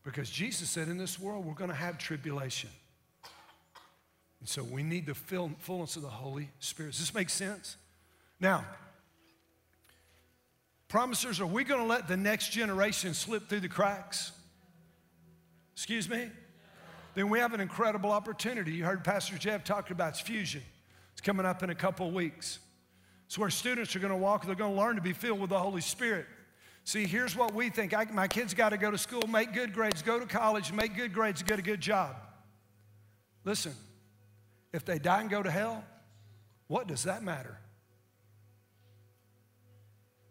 Because 0.03 0.29
Jesus 0.29 0.69
said, 0.69 0.87
in 0.87 0.97
this 0.97 1.19
world, 1.19 1.45
we're 1.45 1.53
going 1.53 1.69
to 1.69 1.75
have 1.75 1.97
tribulation. 1.97 2.69
And 4.39 4.47
so 4.47 4.63
we 4.63 4.83
need 4.83 5.07
the 5.07 5.15
fullness 5.15 5.95
of 5.95 6.03
the 6.03 6.07
Holy 6.07 6.49
Spirit. 6.59 6.91
Does 6.91 6.99
this 6.99 7.13
make 7.13 7.29
sense? 7.29 7.77
Now, 8.39 8.63
promisers, 10.87 11.39
are 11.39 11.47
we 11.47 11.63
going 11.63 11.81
to 11.81 11.87
let 11.87 12.07
the 12.07 12.17
next 12.17 12.49
generation 12.51 13.13
slip 13.13 13.49
through 13.49 13.61
the 13.61 13.69
cracks? 13.69 14.31
Excuse 15.73 16.07
me? 16.07 16.29
Then 17.15 17.29
we 17.29 17.39
have 17.39 17.53
an 17.53 17.61
incredible 17.61 18.11
opportunity. 18.11 18.73
You 18.73 18.83
heard 18.83 19.03
Pastor 19.03 19.37
Jeff 19.37 19.63
talk 19.63 19.89
about 19.89 20.09
its 20.09 20.19
fusion. 20.19 20.61
It's 21.13 21.21
coming 21.21 21.45
up 21.45 21.63
in 21.63 21.69
a 21.69 21.75
couple 21.75 22.11
weeks. 22.11 22.59
It's 23.25 23.37
where 23.37 23.49
students 23.49 23.95
are 23.95 23.99
going 23.99 24.11
to 24.11 24.17
walk, 24.17 24.45
they're 24.45 24.53
going 24.53 24.75
to 24.75 24.79
learn 24.79 24.97
to 24.97 25.01
be 25.01 25.13
filled 25.13 25.39
with 25.39 25.49
the 25.49 25.57
Holy 25.57 25.81
Spirit. 25.81 26.27
See, 26.85 27.07
here's 27.07 27.35
what 27.35 27.55
we 27.55 27.69
think 27.71 27.95
I, 27.95 28.05
my 28.05 28.27
kids 28.27 28.53
got 28.53 28.69
to 28.69 28.77
go 28.77 28.91
to 28.91 28.97
school, 28.97 29.23
make 29.27 29.53
good 29.53 29.73
grades, 29.73 30.03
go 30.03 30.19
to 30.19 30.25
college, 30.27 30.71
make 30.71 30.95
good 30.95 31.13
grades, 31.13 31.41
get 31.41 31.57
a 31.57 31.63
good 31.63 31.81
job. 31.81 32.15
Listen, 33.43 33.73
if 34.71 34.85
they 34.85 34.99
die 34.99 35.21
and 35.21 35.29
go 35.29 35.41
to 35.41 35.49
hell, 35.49 35.83
what 36.67 36.87
does 36.87 37.03
that 37.03 37.23
matter? 37.23 37.57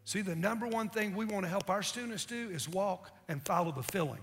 See, 0.04 0.20
the 0.20 0.36
number 0.36 0.68
one 0.68 0.90
thing 0.90 1.16
we 1.16 1.24
want 1.24 1.44
to 1.44 1.48
help 1.48 1.70
our 1.70 1.82
students 1.82 2.24
do 2.24 2.50
is 2.50 2.68
walk 2.68 3.10
and 3.28 3.44
follow 3.44 3.72
the 3.72 3.82
filling. 3.82 4.20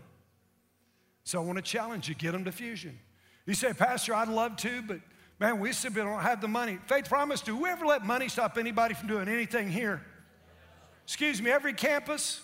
So 1.26 1.41
I 1.41 1.44
want 1.44 1.58
to 1.58 1.62
challenge 1.62 2.08
you 2.08 2.15
get 2.15 2.32
them 2.32 2.46
to 2.46 2.52
fusion. 2.54 2.98
You 3.46 3.56
say, 3.56 3.74
Pastor, 3.74 4.15
I'd 4.15 4.30
love 4.30 4.56
to, 4.58 4.82
but 4.84 5.02
man, 5.38 5.60
we 5.60 5.74
simply 5.74 6.02
don't 6.02 6.22
have 6.22 6.39
the 6.39 6.48
money. 6.48 6.80
Faith 6.88 7.10
promise, 7.10 7.41
do 7.41 7.58
we 7.58 7.67
ever 7.67 7.86
let 7.86 8.06
money 8.06 8.30
stop 8.30 8.58
anybody 8.58 8.94
from 8.94 9.10
doing 9.10 9.28
anything 9.28 9.70
here? 9.70 10.06
Excuse 11.12 11.41
me, 11.41 11.52
every 11.52 11.74
campus. 11.74 12.39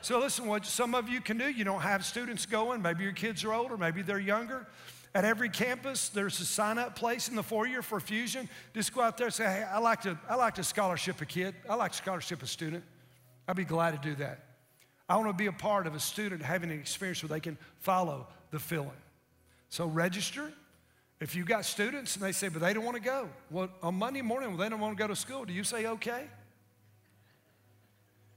So 0.00 0.20
listen, 0.20 0.46
what 0.46 0.64
some 0.64 0.94
of 0.94 1.08
you 1.08 1.20
can 1.20 1.38
do, 1.38 1.50
you 1.50 1.64
don't 1.64 1.80
have 1.80 2.04
students 2.04 2.46
going, 2.46 2.80
maybe 2.80 3.02
your 3.02 3.12
kids 3.12 3.42
are 3.42 3.52
older, 3.52 3.76
maybe 3.76 4.00
they're 4.00 4.20
younger. 4.20 4.64
At 5.12 5.24
every 5.24 5.48
campus, 5.48 6.08
there's 6.10 6.38
a 6.38 6.44
sign-up 6.44 6.94
place 6.94 7.28
in 7.28 7.34
the 7.34 7.42
foyer 7.42 7.82
for 7.82 7.98
Fusion. 7.98 8.48
Just 8.74 8.94
go 8.94 9.00
out 9.00 9.16
there 9.16 9.26
and 9.26 9.34
say, 9.34 9.46
hey, 9.46 9.64
I 9.64 9.80
like 9.80 10.02
to, 10.02 10.16
I 10.28 10.36
like 10.36 10.54
to 10.54 10.62
scholarship 10.62 11.20
a 11.20 11.26
kid. 11.26 11.56
I 11.68 11.74
like 11.74 11.90
to 11.90 11.96
scholarship 11.96 12.44
a 12.44 12.46
student. 12.46 12.84
I'd 13.48 13.56
be 13.56 13.64
glad 13.64 14.00
to 14.00 14.08
do 14.08 14.14
that. 14.22 14.44
I 15.08 15.16
want 15.16 15.28
to 15.28 15.32
be 15.32 15.46
a 15.46 15.52
part 15.52 15.88
of 15.88 15.96
a 15.96 16.00
student 16.00 16.42
having 16.42 16.70
an 16.70 16.78
experience 16.78 17.24
where 17.24 17.28
they 17.28 17.40
can 17.40 17.58
follow 17.80 18.28
the 18.52 18.60
filling. 18.60 19.02
So 19.68 19.84
register. 19.84 20.52
If 21.18 21.34
you 21.34 21.44
got 21.44 21.64
students 21.64 22.14
and 22.14 22.24
they 22.24 22.30
say, 22.30 22.50
but 22.50 22.62
they 22.62 22.72
don't 22.72 22.84
want 22.84 22.98
to 22.98 23.02
go. 23.02 23.28
Well, 23.50 23.68
on 23.82 23.96
Monday 23.96 24.22
morning, 24.22 24.50
well, 24.50 24.58
they 24.58 24.68
don't 24.68 24.78
want 24.78 24.96
to 24.96 25.02
go 25.02 25.08
to 25.08 25.16
school. 25.16 25.44
Do 25.44 25.52
you 25.52 25.64
say 25.64 25.86
okay? 25.86 26.26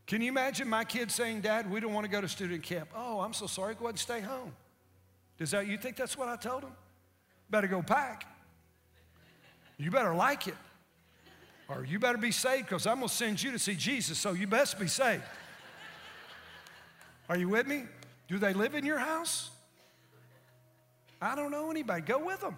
Can 0.10 0.24
you 0.24 0.30
imagine 0.30 0.68
my 0.68 0.86
kids 0.86 1.14
saying, 1.14 1.42
Dad, 1.42 1.70
we 1.70 1.80
don't 1.80 1.94
want 1.94 2.04
to 2.04 2.10
go 2.10 2.20
to 2.20 2.28
student 2.28 2.64
camp? 2.64 2.90
Oh, 2.96 3.20
I'm 3.20 3.32
so 3.32 3.46
sorry. 3.46 3.76
Go 3.76 3.82
ahead 3.82 3.92
and 3.92 4.00
stay 4.00 4.22
home. 4.22 4.54
Does 5.38 5.52
that, 5.52 5.68
you 5.68 5.78
think 5.78 5.98
that's 5.98 6.18
what 6.18 6.28
I 6.28 6.36
told 6.36 6.64
them? 6.64 6.72
Better 7.52 7.68
go 7.68 7.84
pack. 7.84 8.26
You 9.78 9.92
better 9.92 10.16
like 10.16 10.48
it. 10.48 10.56
Or 11.68 11.86
you 11.86 12.00
better 12.00 12.18
be 12.18 12.32
saved 12.32 12.66
because 12.66 12.88
I'm 12.88 12.96
going 12.96 13.08
to 13.08 13.14
send 13.14 13.44
you 13.44 13.52
to 13.52 13.60
see 13.60 13.76
Jesus, 13.76 14.18
so 14.18 14.34
you 14.34 14.48
best 14.48 14.80
be 14.80 14.88
saved. 14.88 15.22
Are 17.30 17.38
you 17.38 17.48
with 17.48 17.68
me? 17.68 17.84
Do 18.28 18.40
they 18.40 18.54
live 18.54 18.74
in 18.74 18.88
your 18.88 18.98
house? 18.98 19.52
I 21.22 21.36
don't 21.36 21.52
know 21.52 21.70
anybody. 21.70 22.02
Go 22.02 22.26
with 22.26 22.42
them. 22.42 22.56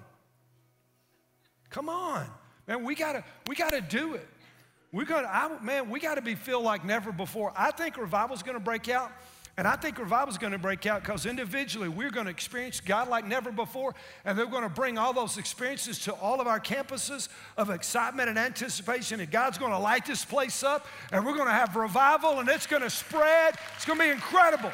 Come 1.70 1.90
on. 1.90 2.28
Man, 2.66 2.86
we 2.86 2.96
gotta, 2.96 3.26
we 3.46 3.56
gotta 3.56 3.82
do 3.82 4.14
it. 4.14 4.28
We're 4.92 5.06
gonna, 5.06 5.28
I, 5.28 5.58
man, 5.62 5.90
we 5.90 6.00
gotta 6.00 6.22
be 6.22 6.36
filled 6.36 6.66
like 6.66 6.84
never 6.84 7.12
before. 7.12 7.54
I 7.56 7.72
think 7.72 7.98
revival's 7.98 8.44
gonna 8.44 8.60
break 8.60 8.90
out. 8.90 9.12
And 9.58 9.68
I 9.68 9.76
think 9.76 10.00
revival 10.00 10.30
is 10.32 10.38
going 10.38 10.54
to 10.54 10.60
break 10.60 10.86
out 10.86 11.04
because 11.04 11.26
individually 11.26 11.90
we're 11.90 12.10
going 12.10 12.26
to 12.26 12.32
experience 12.32 12.80
God 12.80 13.10
like 13.10 13.28
never 13.28 13.52
before. 13.52 13.94
And 14.24 14.38
they're 14.38 14.46
going 14.46 14.64
to 14.64 14.70
bring 14.70 14.98
all 14.98 15.12
those 15.12 15.38
experiences 15.38 16.00
to 16.00 16.14
all 16.14 16.40
of 16.40 16.48
our 16.48 16.60
campuses 16.60 17.28
of 17.58 17.70
excitement 17.70 18.30
and 18.30 18.40
anticipation. 18.40 19.20
And 19.20 19.30
God's 19.30 19.58
going 19.58 19.72
to 19.72 19.78
light 19.78 20.06
this 20.06 20.24
place 20.24 20.64
up. 20.64 20.88
And 21.12 21.26
we're 21.26 21.36
going 21.36 21.48
to 21.48 21.54
have 21.54 21.76
revival 21.76 22.40
and 22.40 22.48
it's 22.48 22.66
going 22.66 22.82
to 22.82 22.90
spread. 22.90 23.56
It's 23.76 23.86
going 23.86 24.00
to 24.00 24.06
be 24.06 24.12
incredible. 24.12 24.72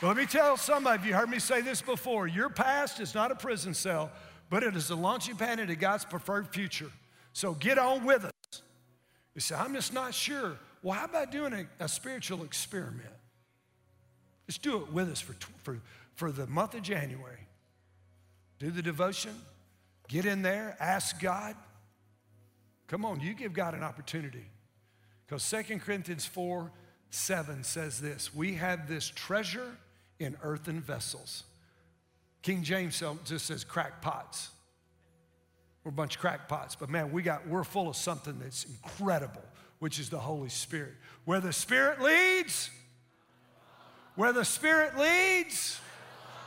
But 0.00 0.08
let 0.08 0.16
me 0.18 0.26
tell 0.26 0.58
some 0.58 0.86
of 0.86 1.06
you, 1.06 1.14
heard 1.14 1.30
me 1.30 1.38
say 1.38 1.62
this 1.62 1.80
before 1.80 2.26
your 2.26 2.50
past 2.50 3.00
is 3.00 3.14
not 3.14 3.32
a 3.32 3.34
prison 3.34 3.72
cell, 3.72 4.10
but 4.50 4.62
it 4.62 4.76
is 4.76 4.90
a 4.90 4.94
launching 4.94 5.36
pad 5.36 5.58
into 5.58 5.74
God's 5.74 6.04
preferred 6.04 6.48
future. 6.48 6.90
So 7.36 7.52
get 7.52 7.76
on 7.76 8.06
with 8.06 8.24
us. 8.24 8.62
You 9.34 9.42
say, 9.42 9.56
I'm 9.56 9.74
just 9.74 9.92
not 9.92 10.14
sure. 10.14 10.56
Well, 10.82 10.98
how 10.98 11.04
about 11.04 11.30
doing 11.30 11.52
a, 11.52 11.84
a 11.84 11.86
spiritual 11.86 12.44
experiment? 12.44 13.10
Let's 14.48 14.56
do 14.56 14.78
it 14.78 14.90
with 14.90 15.10
us 15.10 15.20
for, 15.20 15.34
for, 15.62 15.78
for 16.14 16.32
the 16.32 16.46
month 16.46 16.72
of 16.72 16.80
January. 16.80 17.46
Do 18.58 18.70
the 18.70 18.80
devotion, 18.80 19.34
get 20.08 20.24
in 20.24 20.40
there, 20.40 20.78
ask 20.80 21.20
God. 21.20 21.54
Come 22.86 23.04
on, 23.04 23.20
you 23.20 23.34
give 23.34 23.52
God 23.52 23.74
an 23.74 23.82
opportunity. 23.82 24.46
Because 25.26 25.46
2 25.50 25.78
Corinthians 25.80 26.24
4 26.24 26.72
7 27.10 27.64
says 27.64 28.00
this 28.00 28.34
We 28.34 28.54
have 28.54 28.88
this 28.88 29.12
treasure 29.14 29.76
in 30.18 30.38
earthen 30.42 30.80
vessels. 30.80 31.44
King 32.40 32.62
James 32.62 33.02
just 33.26 33.44
says 33.44 33.62
crack 33.62 34.00
pots. 34.00 34.52
We're 35.86 35.90
a 35.90 35.92
bunch 35.92 36.16
of 36.16 36.20
crackpots, 36.20 36.74
but 36.74 36.90
man, 36.90 37.12
we 37.12 37.22
got, 37.22 37.46
we're 37.46 37.62
full 37.62 37.88
of 37.88 37.94
something 37.94 38.40
that's 38.40 38.64
incredible 38.64 39.44
which 39.78 40.00
is 40.00 40.10
the 40.10 40.18
Holy 40.18 40.48
Spirit. 40.48 40.94
Where 41.24 41.38
the 41.38 41.52
Spirit 41.52 42.02
leads, 42.02 42.70
where 44.16 44.32
the 44.32 44.44
Spirit 44.44 44.98
leads, 44.98 45.78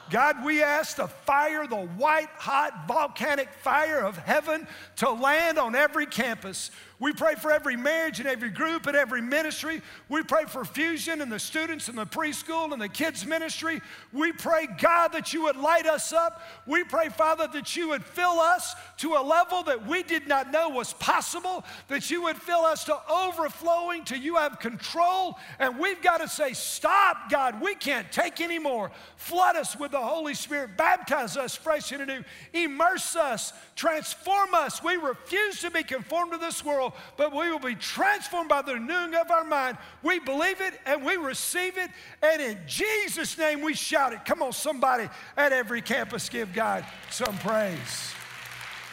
God, 0.09 0.43
we 0.43 0.61
ask 0.61 0.97
the 0.97 1.07
fire, 1.07 1.65
the 1.65 1.77
white 1.77 2.27
hot 2.35 2.85
volcanic 2.85 3.47
fire 3.53 3.99
of 3.99 4.17
heaven 4.17 4.67
to 4.97 5.09
land 5.09 5.57
on 5.57 5.73
every 5.73 6.05
campus. 6.05 6.69
We 6.99 7.13
pray 7.13 7.35
for 7.35 7.49
every 7.49 7.77
marriage 7.77 8.19
and 8.19 8.27
every 8.27 8.49
group 8.49 8.85
and 8.85 8.95
every 8.95 9.21
ministry. 9.21 9.81
We 10.09 10.21
pray 10.21 10.43
for 10.45 10.65
fusion 10.65 11.21
and 11.21 11.31
the 11.31 11.39
students 11.39 11.87
and 11.87 11.97
the 11.97 12.05
preschool 12.05 12.73
and 12.73 12.81
the 12.81 12.89
kids' 12.89 13.25
ministry. 13.25 13.81
We 14.11 14.33
pray, 14.33 14.67
God, 14.79 15.13
that 15.13 15.31
you 15.31 15.43
would 15.43 15.55
light 15.55 15.85
us 15.85 16.11
up. 16.11 16.41
We 16.67 16.83
pray, 16.83 17.07
Father, 17.07 17.47
that 17.53 17.73
you 17.77 17.89
would 17.89 18.03
fill 18.03 18.41
us 18.41 18.75
to 18.97 19.13
a 19.13 19.23
level 19.23 19.63
that 19.63 19.87
we 19.87 20.03
did 20.03 20.27
not 20.27 20.51
know 20.51 20.67
was 20.67 20.91
possible, 20.93 21.63
that 21.87 22.11
you 22.11 22.23
would 22.23 22.35
fill 22.35 22.65
us 22.65 22.83
to 22.85 22.99
overflowing 23.09 24.03
till 24.03 24.19
you 24.19 24.35
have 24.35 24.59
control. 24.59 25.39
And 25.57 25.79
we've 25.79 26.01
got 26.01 26.17
to 26.17 26.27
say, 26.27 26.51
Stop, 26.51 27.29
God, 27.29 27.61
we 27.61 27.75
can't 27.75 28.11
take 28.11 28.41
anymore. 28.41 28.91
Flood 29.15 29.55
us 29.55 29.79
with 29.79 29.91
the 29.91 30.01
Holy 30.01 30.33
Spirit, 30.33 30.75
baptize 30.75 31.37
us 31.37 31.55
fresh 31.55 31.93
and 31.93 32.01
anew, 32.01 32.23
immerse 32.51 33.15
us, 33.15 33.53
transform 33.77 34.53
us. 34.53 34.83
We 34.83 34.97
refuse 34.97 35.61
to 35.61 35.71
be 35.71 35.83
conformed 35.83 36.33
to 36.33 36.37
this 36.37 36.65
world 36.65 36.88
but 37.17 37.31
we 37.31 37.49
will 37.49 37.59
be 37.59 37.75
transformed 37.75 38.49
by 38.49 38.61
the 38.61 38.73
renewing 38.73 39.15
of 39.15 39.31
our 39.31 39.43
mind. 39.43 39.77
We 40.03 40.19
believe 40.19 40.61
it 40.61 40.73
and 40.85 41.03
we 41.05 41.15
receive 41.15 41.77
it, 41.77 41.89
and 42.21 42.41
in 42.41 42.59
Jesus' 42.67 43.37
name 43.37 43.61
we 43.61 43.73
shout 43.73 44.13
it. 44.13 44.25
Come 44.25 44.41
on, 44.41 44.53
somebody 44.53 45.09
at 45.37 45.51
every 45.51 45.81
campus, 45.81 46.29
give 46.29 46.53
God 46.53 46.85
some 47.09 47.37
praise. 47.39 48.13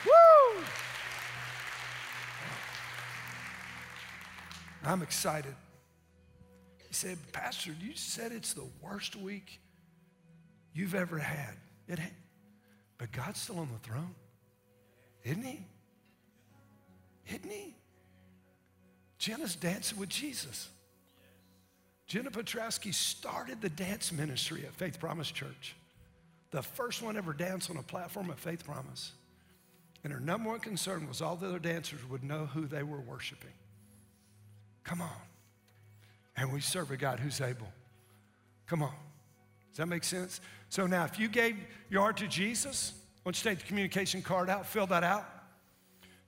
Woo! 0.04 0.62
I'm 4.84 5.02
excited. 5.02 5.54
He 6.88 6.94
said, 6.94 7.18
Pastor, 7.32 7.74
you 7.80 7.96
said 7.96 8.30
it's 8.32 8.52
the 8.52 8.66
worst 8.80 9.16
week 9.16 9.60
you've 10.72 10.94
ever 10.94 11.18
had. 11.18 11.54
It 11.88 11.98
ain't. 11.98 12.12
But 12.98 13.12
God's 13.12 13.40
still 13.40 13.58
on 13.58 13.68
the 13.72 13.78
throne, 13.80 14.14
isn't 15.24 15.42
he? 15.42 15.60
Isn't 17.28 17.50
he? 17.50 17.76
Jenna's 19.26 19.56
dancing 19.56 19.98
with 19.98 20.08
Jesus. 20.08 20.68
Jenna 22.06 22.30
Petrowski 22.30 22.94
started 22.94 23.60
the 23.60 23.68
dance 23.68 24.12
ministry 24.12 24.62
at 24.64 24.72
Faith 24.72 25.00
Promise 25.00 25.32
Church. 25.32 25.74
The 26.52 26.62
first 26.62 27.02
one 27.02 27.16
ever 27.16 27.32
danced 27.32 27.68
on 27.68 27.76
a 27.76 27.82
platform 27.82 28.30
at 28.30 28.38
Faith 28.38 28.64
Promise. 28.64 29.10
And 30.04 30.12
her 30.12 30.20
number 30.20 30.50
one 30.50 30.60
concern 30.60 31.08
was 31.08 31.20
all 31.20 31.34
the 31.34 31.48
other 31.48 31.58
dancers 31.58 31.98
would 32.08 32.22
know 32.22 32.46
who 32.46 32.66
they 32.66 32.84
were 32.84 33.00
worshiping. 33.00 33.50
Come 34.84 35.02
on. 35.02 35.10
And 36.36 36.52
we 36.52 36.60
serve 36.60 36.92
a 36.92 36.96
God 36.96 37.18
who's 37.18 37.40
able. 37.40 37.66
Come 38.68 38.80
on. 38.80 38.94
Does 39.70 39.78
that 39.78 39.86
make 39.86 40.04
sense? 40.04 40.40
So 40.68 40.86
now, 40.86 41.04
if 41.04 41.18
you 41.18 41.26
gave 41.26 41.56
your 41.90 42.02
heart 42.02 42.18
to 42.18 42.28
Jesus, 42.28 42.92
why 43.24 43.32
don't 43.32 43.44
you 43.44 43.50
take 43.50 43.58
the 43.58 43.66
communication 43.66 44.22
card 44.22 44.48
out, 44.48 44.66
fill 44.66 44.86
that 44.86 45.02
out. 45.02 45.35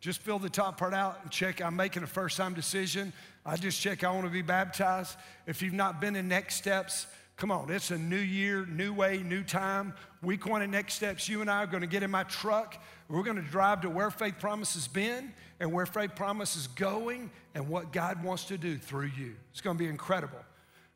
Just 0.01 0.23
fill 0.23 0.39
the 0.39 0.51
top 0.51 0.79
part 0.79 0.95
out 0.95 1.21
and 1.23 1.31
check. 1.31 1.61
I'm 1.61 1.77
making 1.77 2.03
a 2.03 2.07
first 2.07 2.37
time 2.37 2.55
decision. 2.55 3.13
I 3.45 3.57
just 3.57 3.81
check 3.81 4.05
I 4.05 4.11
want 4.11 4.27
to 4.27 4.33
be 4.33 4.43
baptized. 4.43 5.17
If 5.47 5.63
you've 5.63 5.75
not 5.75 6.01
been 6.01 6.15
in 6.15 6.29
next 6.29 6.57
steps, 6.57 7.07
come 7.37 7.51
on. 7.51 7.71
It's 7.71 7.91
a 7.91 7.99
new 7.99 8.17
year, 8.17 8.67
new 8.67 8.93
way, 8.93 9.19
new 9.19 9.43
time. 9.43 9.95
Week 10.23 10.47
one 10.47 10.63
of 10.63 10.71
next 10.71 10.95
steps, 10.95 11.29
you 11.29 11.41
and 11.41 11.51
I 11.51 11.63
are 11.63 11.67
going 11.67 11.81
to 11.81 11.89
get 11.89 12.03
in 12.03 12.11
my 12.11 12.25
truck. 12.25 12.83
We're 13.09 13.23
going 13.23 13.37
to 13.37 13.51
drive 13.51 13.81
to 13.83 13.91
where 13.91 14.11
Faith 14.11 14.35
Promise 14.39 14.75
has 14.75 14.87
been 14.87 15.33
and 15.61 15.73
where 15.73 15.87
Faith 15.87 16.15
Promise 16.15 16.57
is 16.57 16.67
going 16.67 17.31
and 17.55 17.69
what 17.69 17.93
God 17.93 18.23
wants 18.23 18.45
to 18.45 18.59
do 18.59 18.77
through 18.77 19.11
you. 19.17 19.35
It's 19.51 19.61
going 19.61 19.79
to 19.79 19.83
be 19.83 19.89
incredible. 19.89 20.39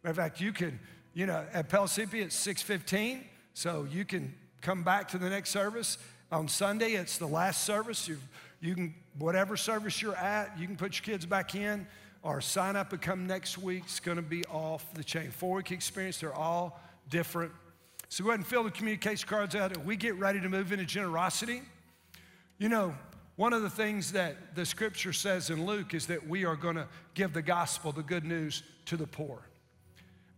Matter 0.03 0.11
of 0.11 0.17
fact, 0.17 0.41
you 0.41 0.53
can, 0.53 0.79
you 1.15 1.27
know, 1.27 1.45
at 1.53 1.69
Pellissippi 1.69 2.21
it's 2.21 2.37
615, 2.37 3.25
so 3.55 3.87
you 3.91 4.05
can 4.05 4.35
come 4.61 4.83
back 4.83 5.09
to 5.09 5.19
the 5.19 5.31
next 5.31 5.51
service. 5.51 5.99
On 6.31 6.49
Sunday, 6.49 6.93
it's 6.93 7.19
the 7.19 7.27
last 7.27 7.65
service. 7.65 8.09
You've 8.09 8.27
you 8.63 8.77
can, 8.77 8.95
whatever 9.19 9.57
service 9.57 10.01
you're 10.01 10.15
at, 10.15 10.57
you 10.57 10.67
can 10.67 10.77
put 10.77 10.95
your 10.95 11.03
kids 11.05 11.27
back 11.27 11.57
in 11.57 11.85
or 12.23 12.41
sign 12.41 12.77
up 12.77 12.93
and 12.93 13.03
come 13.03 13.27
next 13.27 13.59
week. 13.59 13.83
It's 13.85 13.99
going 13.99 14.17
to 14.17 14.23
be 14.23 14.45
off 14.45 14.95
the 14.95 15.03
chain. 15.03 15.33
Four 15.33 15.57
week 15.57 15.73
experience, 15.73 16.21
they're 16.21 16.33
all 16.33 16.81
different. 17.11 17.51
So 18.09 18.23
go 18.23 18.31
ahead 18.31 18.39
and 18.39 18.47
fill 18.47 18.63
the 18.63 18.71
communication 18.71 19.29
cards 19.29 19.57
out. 19.57 19.77
And 19.77 19.85
We 19.85 19.97
get 19.97 20.15
ready 20.15 20.41
to 20.41 20.49
move 20.49 20.73
into 20.73 20.85
generosity. 20.85 21.63
You 22.59 22.69
know, 22.69 22.95
one 23.35 23.53
of 23.53 23.63
the 23.63 23.71
things 23.71 24.13
that 24.13 24.55
the 24.55 24.65
scripture 24.65 25.13
says 25.13 25.51
in 25.51 25.67
Luke 25.67 25.93
is 25.93 26.07
that 26.07 26.29
we 26.29 26.45
are 26.45 26.55
going 26.55 26.77
to 26.77 26.87
give 27.15 27.33
the 27.33 27.43
gospel, 27.43 27.91
the 27.91 28.05
good 28.05 28.25
news, 28.25 28.63
to 28.87 28.97
the 28.97 29.09
poor. 29.09 29.43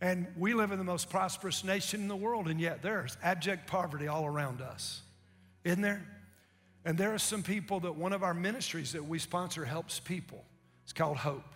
And 0.00 0.26
we 0.38 0.54
live 0.54 0.72
in 0.72 0.78
the 0.78 0.84
most 0.84 1.10
prosperous 1.10 1.62
nation 1.62 2.00
in 2.00 2.08
the 2.08 2.16
world, 2.16 2.48
and 2.48 2.58
yet 2.58 2.80
there's 2.80 3.18
abject 3.22 3.66
poverty 3.66 4.08
all 4.08 4.24
around 4.24 4.62
us. 4.62 5.02
Isn't 5.62 5.82
there? 5.82 6.06
And 6.84 6.98
there 6.98 7.14
are 7.14 7.18
some 7.18 7.42
people 7.42 7.80
that 7.80 7.96
one 7.96 8.12
of 8.12 8.22
our 8.22 8.34
ministries 8.34 8.92
that 8.92 9.04
we 9.04 9.18
sponsor 9.18 9.64
helps 9.64 10.00
people. 10.00 10.44
It's 10.82 10.92
called 10.92 11.16
Hope. 11.16 11.54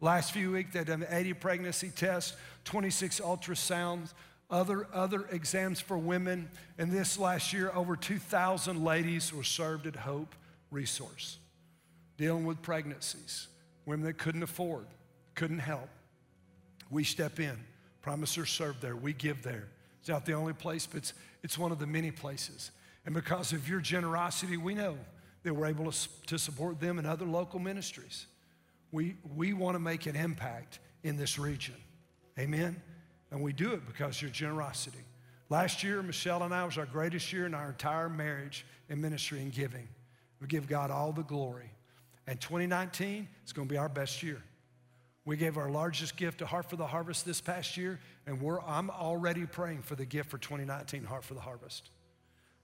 Last 0.00 0.32
few 0.32 0.52
weeks, 0.52 0.72
they 0.72 0.84
done 0.84 1.06
80 1.08 1.34
pregnancy 1.34 1.90
tests, 1.90 2.36
26 2.64 3.20
ultrasounds, 3.20 4.14
other, 4.50 4.86
other 4.92 5.26
exams 5.30 5.80
for 5.80 5.96
women. 5.96 6.48
And 6.78 6.92
this 6.92 7.18
last 7.18 7.52
year, 7.52 7.70
over 7.74 7.96
2,000 7.96 8.84
ladies 8.84 9.32
were 9.32 9.44
served 9.44 9.86
at 9.86 9.96
Hope 9.96 10.34
Resource, 10.70 11.38
dealing 12.16 12.46
with 12.46 12.62
pregnancies, 12.62 13.48
women 13.86 14.06
that 14.06 14.18
couldn't 14.18 14.42
afford, 14.42 14.86
couldn't 15.34 15.60
help. 15.60 15.88
We 16.90 17.04
step 17.04 17.40
in. 17.40 17.56
Promisers 18.02 18.50
serve 18.50 18.80
there. 18.80 18.96
We 18.96 19.12
give 19.12 19.42
there. 19.42 19.68
It's 20.00 20.08
not 20.08 20.26
the 20.26 20.32
only 20.32 20.52
place, 20.52 20.86
but 20.86 20.98
it's, 20.98 21.14
it's 21.42 21.56
one 21.56 21.72
of 21.72 21.78
the 21.78 21.86
many 21.86 22.10
places. 22.10 22.72
And 23.04 23.14
because 23.14 23.52
of 23.52 23.68
your 23.68 23.80
generosity, 23.80 24.56
we 24.56 24.74
know 24.74 24.96
that 25.42 25.54
we're 25.54 25.66
able 25.66 25.90
to 26.26 26.38
support 26.38 26.80
them 26.80 26.98
and 26.98 27.06
other 27.06 27.24
local 27.24 27.58
ministries. 27.58 28.26
We, 28.92 29.16
we 29.34 29.52
want 29.52 29.74
to 29.74 29.80
make 29.80 30.06
an 30.06 30.14
impact 30.14 30.78
in 31.02 31.16
this 31.16 31.38
region. 31.38 31.74
Amen? 32.38 32.80
And 33.30 33.42
we 33.42 33.52
do 33.52 33.72
it 33.72 33.86
because 33.86 34.16
of 34.16 34.22
your 34.22 34.30
generosity. 34.30 34.98
Last 35.48 35.82
year, 35.82 36.02
Michelle 36.02 36.42
and 36.44 36.54
I 36.54 36.64
was 36.64 36.78
our 36.78 36.86
greatest 36.86 37.32
year 37.32 37.46
in 37.46 37.54
our 37.54 37.70
entire 37.70 38.08
marriage 38.08 38.64
and 38.88 39.00
ministry 39.00 39.40
and 39.40 39.52
giving. 39.52 39.88
We 40.40 40.46
give 40.46 40.68
God 40.68 40.90
all 40.90 41.12
the 41.12 41.22
glory. 41.22 41.70
And 42.26 42.40
2019 42.40 43.28
is 43.44 43.52
going 43.52 43.68
to 43.68 43.72
be 43.72 43.78
our 43.78 43.88
best 43.88 44.22
year. 44.22 44.42
We 45.24 45.36
gave 45.36 45.56
our 45.56 45.70
largest 45.70 46.16
gift 46.16 46.38
to 46.38 46.46
Heart 46.46 46.70
for 46.70 46.76
the 46.76 46.86
Harvest 46.86 47.24
this 47.24 47.40
past 47.40 47.76
year, 47.76 48.00
and 48.26 48.40
we're, 48.40 48.60
I'm 48.60 48.90
already 48.90 49.46
praying 49.46 49.82
for 49.82 49.94
the 49.94 50.04
gift 50.04 50.30
for 50.30 50.38
2019 50.38 51.04
Heart 51.04 51.24
for 51.24 51.34
the 51.34 51.40
Harvest. 51.40 51.90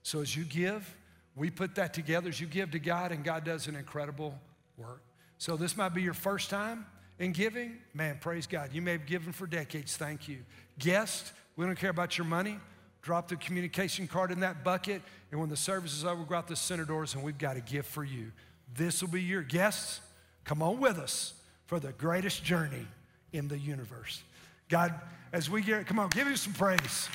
So 0.03 0.21
as 0.21 0.35
you 0.35 0.43
give, 0.43 0.95
we 1.35 1.49
put 1.49 1.75
that 1.75 1.93
together 1.93 2.29
as 2.29 2.39
you 2.41 2.47
give 2.47 2.71
to 2.71 2.79
God, 2.79 3.11
and 3.11 3.23
God 3.23 3.43
does 3.43 3.67
an 3.67 3.75
incredible 3.75 4.37
work. 4.77 5.01
So 5.37 5.55
this 5.55 5.77
might 5.77 5.93
be 5.93 6.01
your 6.01 6.13
first 6.13 6.49
time 6.49 6.85
in 7.17 7.31
giving. 7.31 7.77
Man, 7.93 8.17
praise 8.19 8.47
God. 8.47 8.71
You 8.73 8.81
may 8.81 8.93
have 8.93 9.05
given 9.05 9.31
for 9.31 9.47
decades. 9.47 9.95
Thank 9.95 10.27
you. 10.27 10.39
Guest, 10.79 11.31
we 11.55 11.65
don't 11.65 11.77
care 11.77 11.89
about 11.89 12.17
your 12.17 12.25
money. 12.25 12.59
drop 13.01 13.29
the 13.29 13.37
communication 13.37 14.07
card 14.07 14.29
in 14.29 14.41
that 14.41 14.61
bucket, 14.61 15.01
and 15.31 15.39
when 15.39 15.49
the 15.49 15.55
service 15.55 15.93
is 15.93 16.03
over, 16.03 16.23
go 16.23 16.35
out 16.35 16.47
the 16.47 16.55
center 16.55 16.83
doors, 16.83 17.15
and 17.15 17.23
we've 17.23 17.37
got 17.37 17.55
a 17.55 17.61
gift 17.61 17.89
for 17.89 18.03
you. 18.03 18.31
This 18.75 19.01
will 19.01 19.09
be 19.09 19.21
your 19.21 19.41
guests. 19.41 20.01
Come 20.43 20.61
on 20.61 20.79
with 20.79 20.97
us 20.97 21.33
for 21.65 21.79
the 21.79 21.93
greatest 21.93 22.43
journey 22.43 22.85
in 23.31 23.47
the 23.47 23.57
universe. 23.57 24.21
God, 24.67 24.93
as 25.31 25.49
we 25.49 25.61
get, 25.61 25.87
come 25.87 25.99
on, 25.99 26.09
give 26.09 26.27
you 26.27 26.35
some 26.35 26.53
praise. 26.53 27.07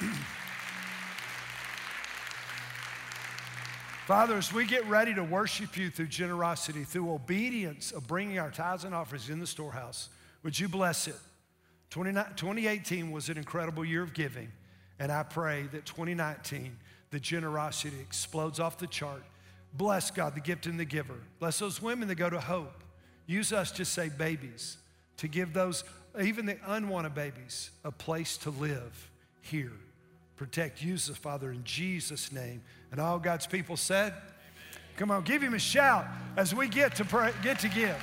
Father, 4.10 4.36
as 4.36 4.52
we 4.52 4.66
get 4.66 4.84
ready 4.88 5.14
to 5.14 5.22
worship 5.22 5.76
you 5.76 5.88
through 5.88 6.08
generosity, 6.08 6.82
through 6.82 7.12
obedience 7.12 7.92
of 7.92 8.08
bringing 8.08 8.40
our 8.40 8.50
tithes 8.50 8.82
and 8.82 8.92
offerings 8.92 9.30
in 9.30 9.38
the 9.38 9.46
storehouse, 9.46 10.08
would 10.42 10.58
you 10.58 10.68
bless 10.68 11.06
it? 11.06 11.14
2018 11.90 13.12
was 13.12 13.28
an 13.28 13.38
incredible 13.38 13.84
year 13.84 14.02
of 14.02 14.12
giving, 14.12 14.50
and 14.98 15.12
I 15.12 15.22
pray 15.22 15.68
that 15.70 15.86
2019, 15.86 16.76
the 17.12 17.20
generosity 17.20 18.00
explodes 18.00 18.58
off 18.58 18.78
the 18.78 18.88
chart. 18.88 19.22
Bless 19.74 20.10
God, 20.10 20.34
the 20.34 20.40
gift 20.40 20.66
and 20.66 20.80
the 20.80 20.84
giver. 20.84 21.20
Bless 21.38 21.60
those 21.60 21.80
women 21.80 22.08
that 22.08 22.16
go 22.16 22.28
to 22.28 22.40
hope. 22.40 22.82
Use 23.28 23.52
us 23.52 23.70
to 23.70 23.84
say 23.84 24.08
babies, 24.08 24.78
to 25.18 25.28
give 25.28 25.52
those, 25.52 25.84
even 26.20 26.46
the 26.46 26.58
unwanted 26.66 27.14
babies, 27.14 27.70
a 27.84 27.92
place 27.92 28.36
to 28.38 28.50
live 28.50 29.08
here. 29.40 29.70
Protect, 30.34 30.82
use 30.82 31.08
us, 31.08 31.16
Father, 31.16 31.52
in 31.52 31.62
Jesus' 31.62 32.32
name. 32.32 32.62
And 32.90 33.00
all 33.00 33.18
God's 33.18 33.46
people 33.46 33.76
said. 33.76 34.14
Come 34.96 35.10
on, 35.10 35.22
give 35.22 35.42
him 35.42 35.54
a 35.54 35.58
shout 35.58 36.06
as 36.36 36.54
we 36.54 36.68
get 36.68 36.96
to 36.96 37.04
pray, 37.04 37.32
get 37.42 37.58
to 37.60 37.68
give. 37.68 37.96